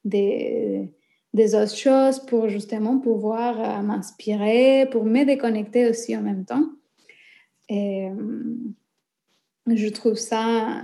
[0.05, 0.91] des,
[1.35, 6.65] des autres choses, pour justement pouvoir euh, m'inspirer, pour me déconnecter aussi en même temps.
[7.69, 8.09] Et
[9.67, 10.83] je trouve ça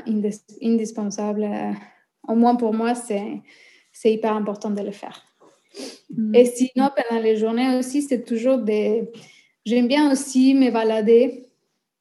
[0.62, 1.48] indispensable
[2.28, 3.43] au moins pour moi, c'est,
[4.05, 5.23] hyper important de le faire.
[6.11, 6.35] Mm.
[6.35, 9.11] Et sinon, pendant les journées aussi, c'est toujours des...
[9.65, 11.48] J'aime bien aussi me balader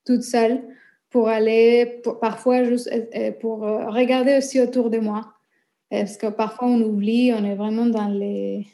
[0.05, 0.61] toute seule
[1.09, 5.33] pour aller, parfois juste euh, euh, pour euh, regarder aussi autour de moi.
[5.89, 8.65] Parce que parfois on oublie, on est vraiment dans les,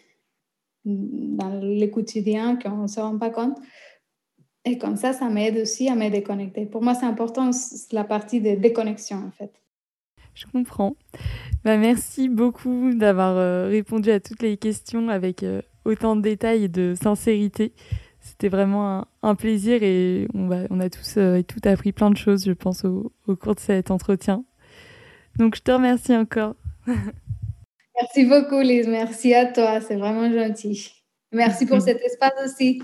[0.85, 3.57] dans les quotidiens qu'on ne se rend pas compte.
[4.65, 6.65] Et comme ça, ça m'aide aussi à me déconnecter.
[6.65, 7.51] Pour moi, c'est important
[7.91, 9.51] la partie de déconnexion, en fait.
[10.33, 10.95] Je comprends.
[11.63, 16.65] Bah, merci beaucoup d'avoir euh, répondu à toutes les questions avec euh, autant de détails
[16.65, 17.73] et de sincérité.
[18.21, 22.11] C'était vraiment un, plaisir et on, va, on a tous euh, et tout appris plein
[22.11, 24.43] de choses, je pense, au, au, cours de cet entretien.
[25.37, 26.55] Donc, je te remercie encore.
[26.85, 28.87] merci beaucoup, Lise.
[28.87, 29.79] Merci à toi.
[29.81, 30.91] C'est vraiment gentil.
[31.31, 32.81] Merci pour cet espace aussi.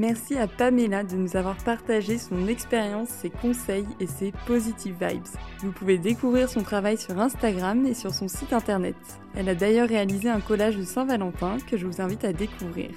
[0.00, 5.20] Merci à Pamela de nous avoir partagé son expérience, ses conseils et ses positive vibes.
[5.58, 8.96] Vous pouvez découvrir son travail sur Instagram et sur son site internet.
[9.36, 12.88] Elle a d'ailleurs réalisé un collage de Saint-Valentin que je vous invite à découvrir.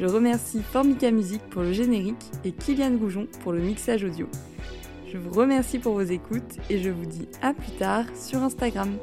[0.00, 4.26] Je remercie Formica Music pour le générique et Kylian Goujon pour le mixage audio.
[5.12, 8.96] Je vous remercie pour vos écoutes et je vous dis à plus tard sur Instagram.